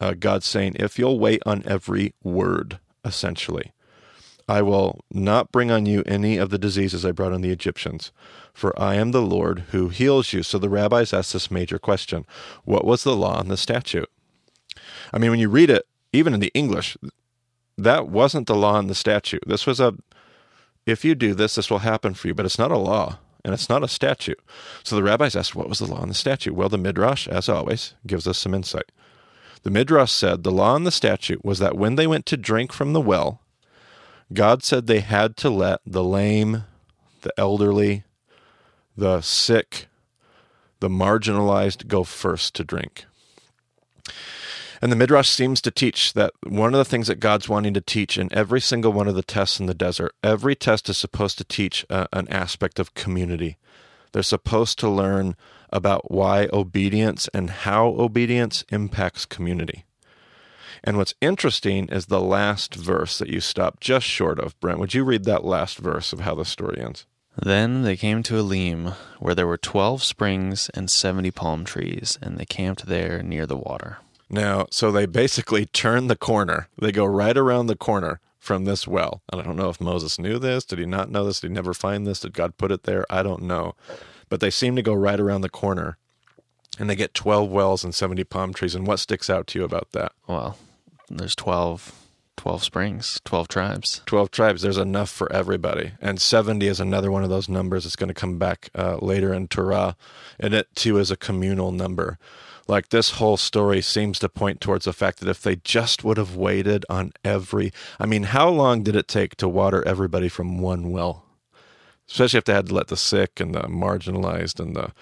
Uh, 0.00 0.14
God's 0.18 0.46
saying, 0.46 0.76
if 0.76 0.98
you'll 0.98 1.18
wait 1.18 1.42
on 1.44 1.62
every 1.66 2.14
word, 2.22 2.78
essentially, 3.04 3.72
I 4.48 4.62
will 4.62 5.00
not 5.10 5.50
bring 5.50 5.70
on 5.70 5.86
you 5.86 6.04
any 6.06 6.36
of 6.36 6.50
the 6.50 6.58
diseases 6.58 7.04
I 7.04 7.10
brought 7.10 7.32
on 7.32 7.40
the 7.40 7.50
Egyptians, 7.50 8.12
for 8.54 8.78
I 8.80 8.94
am 8.94 9.10
the 9.10 9.22
Lord 9.22 9.64
who 9.70 9.88
heals 9.88 10.32
you. 10.32 10.42
So 10.44 10.58
the 10.58 10.68
rabbis 10.68 11.12
asked 11.12 11.32
this 11.32 11.50
major 11.50 11.78
question 11.78 12.26
What 12.64 12.84
was 12.84 13.02
the 13.02 13.16
law 13.16 13.40
and 13.40 13.50
the 13.50 13.56
statute? 13.56 14.08
I 15.12 15.18
mean, 15.18 15.30
when 15.30 15.40
you 15.40 15.48
read 15.48 15.70
it, 15.70 15.86
even 16.12 16.34
in 16.34 16.40
the 16.40 16.52
English, 16.54 16.96
that 17.78 18.08
wasn't 18.08 18.46
the 18.46 18.54
law 18.54 18.78
and 18.78 18.88
the 18.88 18.94
statute. 18.94 19.42
This 19.46 19.66
was 19.66 19.80
a, 19.80 19.94
if 20.86 21.04
you 21.04 21.14
do 21.14 21.34
this, 21.34 21.54
this 21.54 21.70
will 21.70 21.80
happen 21.80 22.14
for 22.14 22.28
you, 22.28 22.34
but 22.34 22.46
it's 22.46 22.58
not 22.58 22.70
a 22.70 22.78
law 22.78 23.18
and 23.44 23.54
it's 23.54 23.68
not 23.68 23.84
a 23.84 23.88
statute. 23.88 24.40
So 24.82 24.96
the 24.96 25.02
rabbis 25.02 25.36
asked, 25.36 25.54
what 25.54 25.68
was 25.68 25.78
the 25.78 25.86
law 25.86 26.02
and 26.02 26.10
the 26.10 26.14
statute? 26.14 26.54
Well, 26.54 26.68
the 26.68 26.78
Midrash, 26.78 27.28
as 27.28 27.48
always, 27.48 27.94
gives 28.06 28.26
us 28.26 28.38
some 28.38 28.54
insight. 28.54 28.90
The 29.62 29.70
Midrash 29.70 30.12
said 30.12 30.42
the 30.42 30.50
law 30.50 30.76
and 30.76 30.86
the 30.86 30.90
statute 30.92 31.44
was 31.44 31.58
that 31.58 31.76
when 31.76 31.96
they 31.96 32.06
went 32.06 32.26
to 32.26 32.36
drink 32.36 32.72
from 32.72 32.92
the 32.92 33.00
well, 33.00 33.40
God 34.32 34.62
said 34.62 34.86
they 34.86 35.00
had 35.00 35.36
to 35.38 35.50
let 35.50 35.80
the 35.86 36.04
lame, 36.04 36.64
the 37.22 37.32
elderly, 37.38 38.04
the 38.96 39.20
sick, 39.20 39.86
the 40.80 40.88
marginalized 40.88 41.88
go 41.88 42.04
first 42.04 42.54
to 42.54 42.64
drink. 42.64 43.06
And 44.82 44.92
the 44.92 44.96
Midrash 44.96 45.28
seems 45.28 45.60
to 45.62 45.70
teach 45.70 46.12
that 46.12 46.32
one 46.46 46.74
of 46.74 46.78
the 46.78 46.84
things 46.84 47.06
that 47.06 47.20
God's 47.20 47.48
wanting 47.48 47.74
to 47.74 47.80
teach 47.80 48.18
in 48.18 48.32
every 48.32 48.60
single 48.60 48.92
one 48.92 49.08
of 49.08 49.14
the 49.14 49.22
tests 49.22 49.58
in 49.58 49.66
the 49.66 49.74
desert, 49.74 50.14
every 50.22 50.54
test 50.54 50.88
is 50.88 50.98
supposed 50.98 51.38
to 51.38 51.44
teach 51.44 51.86
uh, 51.88 52.06
an 52.12 52.28
aspect 52.28 52.78
of 52.78 52.94
community. 52.94 53.56
They're 54.12 54.22
supposed 54.22 54.78
to 54.80 54.88
learn 54.88 55.36
about 55.70 56.10
why 56.10 56.48
obedience 56.52 57.28
and 57.34 57.50
how 57.50 57.86
obedience 57.86 58.64
impacts 58.70 59.24
community. 59.24 59.84
And 60.84 60.96
what's 60.96 61.14
interesting 61.20 61.88
is 61.88 62.06
the 62.06 62.20
last 62.20 62.74
verse 62.74 63.18
that 63.18 63.28
you 63.28 63.40
stopped 63.40 63.80
just 63.80 64.06
short 64.06 64.38
of. 64.38 64.58
Brent, 64.60 64.78
would 64.78 64.94
you 64.94 65.04
read 65.04 65.24
that 65.24 65.44
last 65.44 65.78
verse 65.78 66.12
of 66.12 66.20
how 66.20 66.34
the 66.34 66.44
story 66.44 66.80
ends? 66.80 67.06
Then 67.34 67.82
they 67.82 67.96
came 67.96 68.22
to 68.24 68.38
Elim, 68.38 68.92
where 69.18 69.34
there 69.34 69.46
were 69.46 69.58
twelve 69.58 70.02
springs 70.02 70.70
and 70.72 70.88
seventy 70.88 71.30
palm 71.30 71.64
trees, 71.64 72.18
and 72.22 72.38
they 72.38 72.46
camped 72.46 72.86
there 72.86 73.22
near 73.22 73.46
the 73.46 73.56
water. 73.56 73.98
Now, 74.28 74.66
so 74.70 74.90
they 74.90 75.06
basically 75.06 75.66
turn 75.66 76.08
the 76.08 76.16
corner. 76.16 76.68
They 76.80 76.92
go 76.92 77.04
right 77.04 77.36
around 77.36 77.66
the 77.66 77.76
corner 77.76 78.20
from 78.38 78.64
this 78.64 78.86
well. 78.86 79.22
And 79.30 79.40
I 79.40 79.44
don't 79.44 79.56
know 79.56 79.68
if 79.68 79.80
Moses 79.80 80.18
knew 80.18 80.38
this. 80.38 80.64
Did 80.64 80.78
he 80.78 80.86
not 80.86 81.10
know 81.10 81.24
this? 81.24 81.40
Did 81.40 81.48
he 81.50 81.54
never 81.54 81.74
find 81.74 82.06
this? 82.06 82.20
Did 82.20 82.32
God 82.32 82.56
put 82.56 82.72
it 82.72 82.84
there? 82.84 83.04
I 83.10 83.22
don't 83.22 83.42
know. 83.42 83.74
But 84.28 84.40
they 84.40 84.50
seem 84.50 84.76
to 84.76 84.82
go 84.82 84.94
right 84.94 85.20
around 85.20 85.42
the 85.42 85.48
corner 85.48 85.98
and 86.78 86.90
they 86.90 86.96
get 86.96 87.14
12 87.14 87.50
wells 87.50 87.84
and 87.84 87.94
70 87.94 88.24
palm 88.24 88.52
trees. 88.52 88.74
And 88.74 88.86
what 88.86 88.98
sticks 88.98 89.30
out 89.30 89.46
to 89.48 89.58
you 89.58 89.64
about 89.64 89.92
that? 89.92 90.12
Well, 90.26 90.58
there's 91.08 91.36
12, 91.36 92.05
12 92.36 92.62
springs, 92.62 93.20
12 93.24 93.48
tribes. 93.48 94.02
12 94.06 94.30
tribes. 94.30 94.62
There's 94.62 94.76
enough 94.76 95.10
for 95.10 95.32
everybody. 95.32 95.92
And 96.00 96.20
70 96.20 96.66
is 96.66 96.80
another 96.80 97.10
one 97.10 97.24
of 97.24 97.30
those 97.30 97.48
numbers 97.48 97.84
that's 97.84 97.96
going 97.96 98.08
to 98.08 98.14
come 98.14 98.38
back 98.38 98.68
uh, 98.74 98.98
later 99.00 99.32
in 99.32 99.48
Torah. 99.48 99.96
And 100.38 100.54
it 100.54 100.68
too 100.74 100.98
is 100.98 101.10
a 101.10 101.16
communal 101.16 101.72
number 101.72 102.18
like 102.68 102.88
this 102.88 103.12
whole 103.12 103.36
story 103.36 103.80
seems 103.80 104.18
to 104.18 104.28
point 104.28 104.60
towards 104.60 104.84
the 104.84 104.92
fact 104.92 105.20
that 105.20 105.28
if 105.28 105.40
they 105.42 105.56
just 105.56 106.04
would 106.04 106.16
have 106.16 106.34
waited 106.36 106.84
on 106.90 107.12
every 107.24 107.72
I 107.98 108.06
mean, 108.06 108.24
how 108.24 108.48
long 108.48 108.82
did 108.82 108.96
it 108.96 109.08
take 109.08 109.36
to 109.36 109.48
water 109.48 109.86
everybody 109.86 110.28
from 110.28 110.58
one 110.58 110.90
well? 110.90 111.24
Especially 112.08 112.38
if 112.38 112.44
they 112.44 112.54
had 112.54 112.66
to 112.66 112.74
let 112.74 112.88
the 112.88 112.96
sick 112.96 113.40
and 113.40 113.54
the 113.54 113.62
marginalized 113.62 114.60
and 114.60 114.76
the 114.76 114.92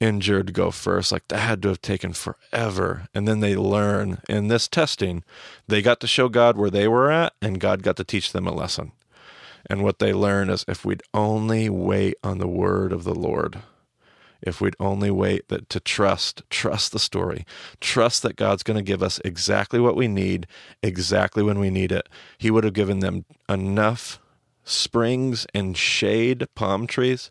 injured 0.00 0.52
go 0.52 0.70
first. 0.70 1.12
Like 1.12 1.28
that 1.28 1.38
had 1.38 1.62
to 1.62 1.68
have 1.68 1.82
taken 1.82 2.12
forever. 2.12 3.08
And 3.14 3.28
then 3.28 3.40
they 3.40 3.54
learn 3.54 4.20
in 4.28 4.48
this 4.48 4.66
testing, 4.66 5.22
they 5.68 5.82
got 5.82 6.00
to 6.00 6.06
show 6.06 6.28
God 6.28 6.56
where 6.56 6.70
they 6.70 6.88
were 6.88 7.10
at, 7.10 7.34
and 7.40 7.60
God 7.60 7.82
got 7.82 7.96
to 7.96 8.04
teach 8.04 8.32
them 8.32 8.46
a 8.46 8.54
lesson. 8.54 8.92
And 9.68 9.82
what 9.82 9.98
they 9.98 10.12
learn 10.12 10.50
is 10.50 10.64
if 10.66 10.84
we'd 10.84 11.02
only 11.12 11.68
wait 11.68 12.16
on 12.24 12.38
the 12.38 12.48
word 12.48 12.92
of 12.92 13.04
the 13.04 13.14
Lord, 13.14 13.60
if 14.42 14.60
we'd 14.60 14.76
only 14.80 15.10
wait 15.10 15.48
that 15.48 15.68
to 15.68 15.80
trust, 15.80 16.42
trust 16.48 16.92
the 16.92 16.98
story, 16.98 17.44
trust 17.78 18.22
that 18.22 18.36
God's 18.36 18.62
going 18.62 18.78
to 18.78 18.82
give 18.82 19.02
us 19.02 19.20
exactly 19.24 19.78
what 19.78 19.96
we 19.96 20.08
need, 20.08 20.46
exactly 20.82 21.42
when 21.42 21.58
we 21.58 21.68
need 21.68 21.92
it. 21.92 22.08
He 22.38 22.50
would 22.50 22.64
have 22.64 22.72
given 22.72 23.00
them 23.00 23.26
enough 23.48 24.18
springs 24.64 25.46
and 25.54 25.76
shade, 25.76 26.46
palm 26.54 26.86
trees, 26.86 27.30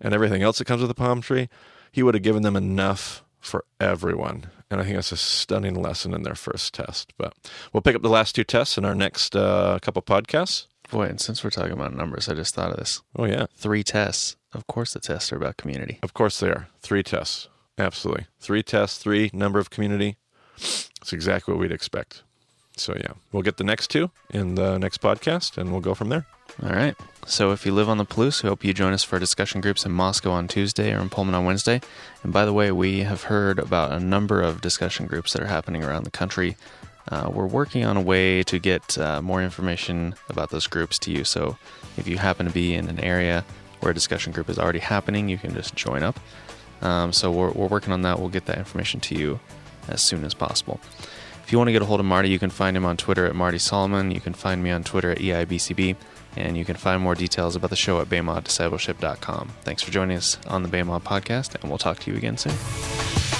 and 0.00 0.12
everything 0.12 0.42
else 0.42 0.58
that 0.58 0.64
comes 0.64 0.82
with 0.82 0.90
a 0.90 0.94
palm 0.94 1.20
tree. 1.20 1.48
He 1.92 2.02
would 2.02 2.14
have 2.14 2.22
given 2.22 2.42
them 2.42 2.56
enough 2.56 3.22
for 3.38 3.64
everyone. 3.78 4.50
And 4.70 4.80
I 4.80 4.84
think 4.84 4.96
that's 4.96 5.12
a 5.12 5.16
stunning 5.16 5.74
lesson 5.74 6.14
in 6.14 6.22
their 6.22 6.34
first 6.34 6.72
test. 6.72 7.12
But 7.18 7.34
we'll 7.72 7.82
pick 7.82 7.94
up 7.94 8.02
the 8.02 8.08
last 8.08 8.34
two 8.34 8.44
tests 8.44 8.78
in 8.78 8.84
our 8.84 8.94
next 8.94 9.36
uh, 9.36 9.78
couple 9.82 10.00
podcasts. 10.02 10.66
Boy, 10.90 11.04
and 11.04 11.20
since 11.20 11.44
we're 11.44 11.50
talking 11.50 11.72
about 11.72 11.94
numbers, 11.94 12.28
I 12.28 12.34
just 12.34 12.54
thought 12.54 12.70
of 12.70 12.76
this. 12.76 13.02
Oh, 13.16 13.24
yeah. 13.24 13.46
Three 13.54 13.82
tests. 13.82 14.36
Of 14.54 14.66
course, 14.66 14.92
the 14.92 15.00
tests 15.00 15.32
are 15.32 15.36
about 15.36 15.56
community. 15.56 15.98
Of 16.02 16.14
course 16.14 16.40
they 16.40 16.48
are. 16.48 16.68
Three 16.80 17.02
tests. 17.02 17.48
Absolutely. 17.78 18.26
Three 18.40 18.62
tests, 18.62 18.98
three 18.98 19.30
number 19.32 19.58
of 19.58 19.70
community. 19.70 20.16
It's 20.56 21.12
exactly 21.12 21.52
what 21.52 21.60
we'd 21.60 21.72
expect. 21.72 22.22
So, 22.76 22.94
yeah, 22.96 23.12
we'll 23.32 23.42
get 23.42 23.56
the 23.58 23.64
next 23.64 23.88
two 23.88 24.10
in 24.30 24.54
the 24.54 24.78
next 24.78 25.00
podcast 25.00 25.58
and 25.58 25.72
we'll 25.72 25.80
go 25.80 25.94
from 25.94 26.08
there. 26.08 26.26
All 26.60 26.70
right. 26.70 26.94
So 27.26 27.52
if 27.52 27.64
you 27.64 27.72
live 27.72 27.88
on 27.88 27.98
the 27.98 28.04
Palouse, 28.04 28.42
we 28.42 28.48
hope 28.48 28.64
you 28.64 28.74
join 28.74 28.92
us 28.92 29.04
for 29.04 29.18
discussion 29.18 29.60
groups 29.60 29.86
in 29.86 29.92
Moscow 29.92 30.32
on 30.32 30.48
Tuesday 30.48 30.92
or 30.92 31.00
in 31.00 31.08
Pullman 31.08 31.34
on 31.34 31.44
Wednesday. 31.44 31.80
And 32.22 32.32
by 32.32 32.44
the 32.44 32.52
way, 32.52 32.72
we 32.72 33.00
have 33.00 33.24
heard 33.24 33.58
about 33.58 33.92
a 33.92 34.00
number 34.00 34.42
of 34.42 34.60
discussion 34.60 35.06
groups 35.06 35.32
that 35.32 35.42
are 35.42 35.46
happening 35.46 35.82
around 35.82 36.04
the 36.04 36.10
country. 36.10 36.56
Uh, 37.08 37.30
we're 37.32 37.46
working 37.46 37.84
on 37.84 37.96
a 37.96 38.00
way 38.00 38.42
to 38.42 38.58
get 38.58 38.98
uh, 38.98 39.22
more 39.22 39.42
information 39.42 40.14
about 40.28 40.50
those 40.50 40.66
groups 40.66 40.98
to 41.00 41.10
you. 41.10 41.24
So 41.24 41.56
if 41.96 42.06
you 42.06 42.18
happen 42.18 42.46
to 42.46 42.52
be 42.52 42.74
in 42.74 42.88
an 42.88 43.00
area 43.00 43.44
where 43.80 43.90
a 43.90 43.94
discussion 43.94 44.32
group 44.32 44.50
is 44.50 44.58
already 44.58 44.78
happening, 44.80 45.28
you 45.28 45.38
can 45.38 45.54
just 45.54 45.74
join 45.74 46.02
up. 46.02 46.20
Um, 46.82 47.12
so 47.12 47.30
we're, 47.30 47.50
we're 47.52 47.66
working 47.66 47.92
on 47.92 48.02
that. 48.02 48.18
We'll 48.18 48.28
get 48.28 48.46
that 48.46 48.58
information 48.58 49.00
to 49.00 49.14
you 49.14 49.40
as 49.88 50.02
soon 50.02 50.24
as 50.24 50.34
possible. 50.34 50.80
If 51.44 51.50
you 51.50 51.58
want 51.58 51.68
to 51.68 51.72
get 51.72 51.82
a 51.82 51.86
hold 51.86 52.00
of 52.00 52.06
Marty, 52.06 52.28
you 52.28 52.38
can 52.38 52.50
find 52.50 52.76
him 52.76 52.84
on 52.84 52.96
Twitter 52.96 53.26
at 53.26 53.34
Marty 53.34 53.58
Solomon. 53.58 54.10
You 54.10 54.20
can 54.20 54.32
find 54.32 54.62
me 54.62 54.70
on 54.70 54.84
Twitter 54.84 55.10
at 55.10 55.18
EIBCB. 55.18 55.96
And 56.36 56.56
you 56.56 56.64
can 56.64 56.76
find 56.76 57.02
more 57.02 57.14
details 57.14 57.56
about 57.56 57.70
the 57.70 57.76
show 57.76 58.00
at 58.00 58.08
BEMA 58.08 58.42
Discipleship.com. 58.42 59.50
Thanks 59.62 59.82
for 59.82 59.90
joining 59.90 60.16
us 60.16 60.38
on 60.46 60.62
the 60.62 60.68
BEMA 60.68 61.02
podcast, 61.02 61.54
and 61.60 61.70
we'll 61.70 61.78
talk 61.78 61.98
to 62.00 62.10
you 62.10 62.16
again 62.16 62.36
soon. 62.36 63.31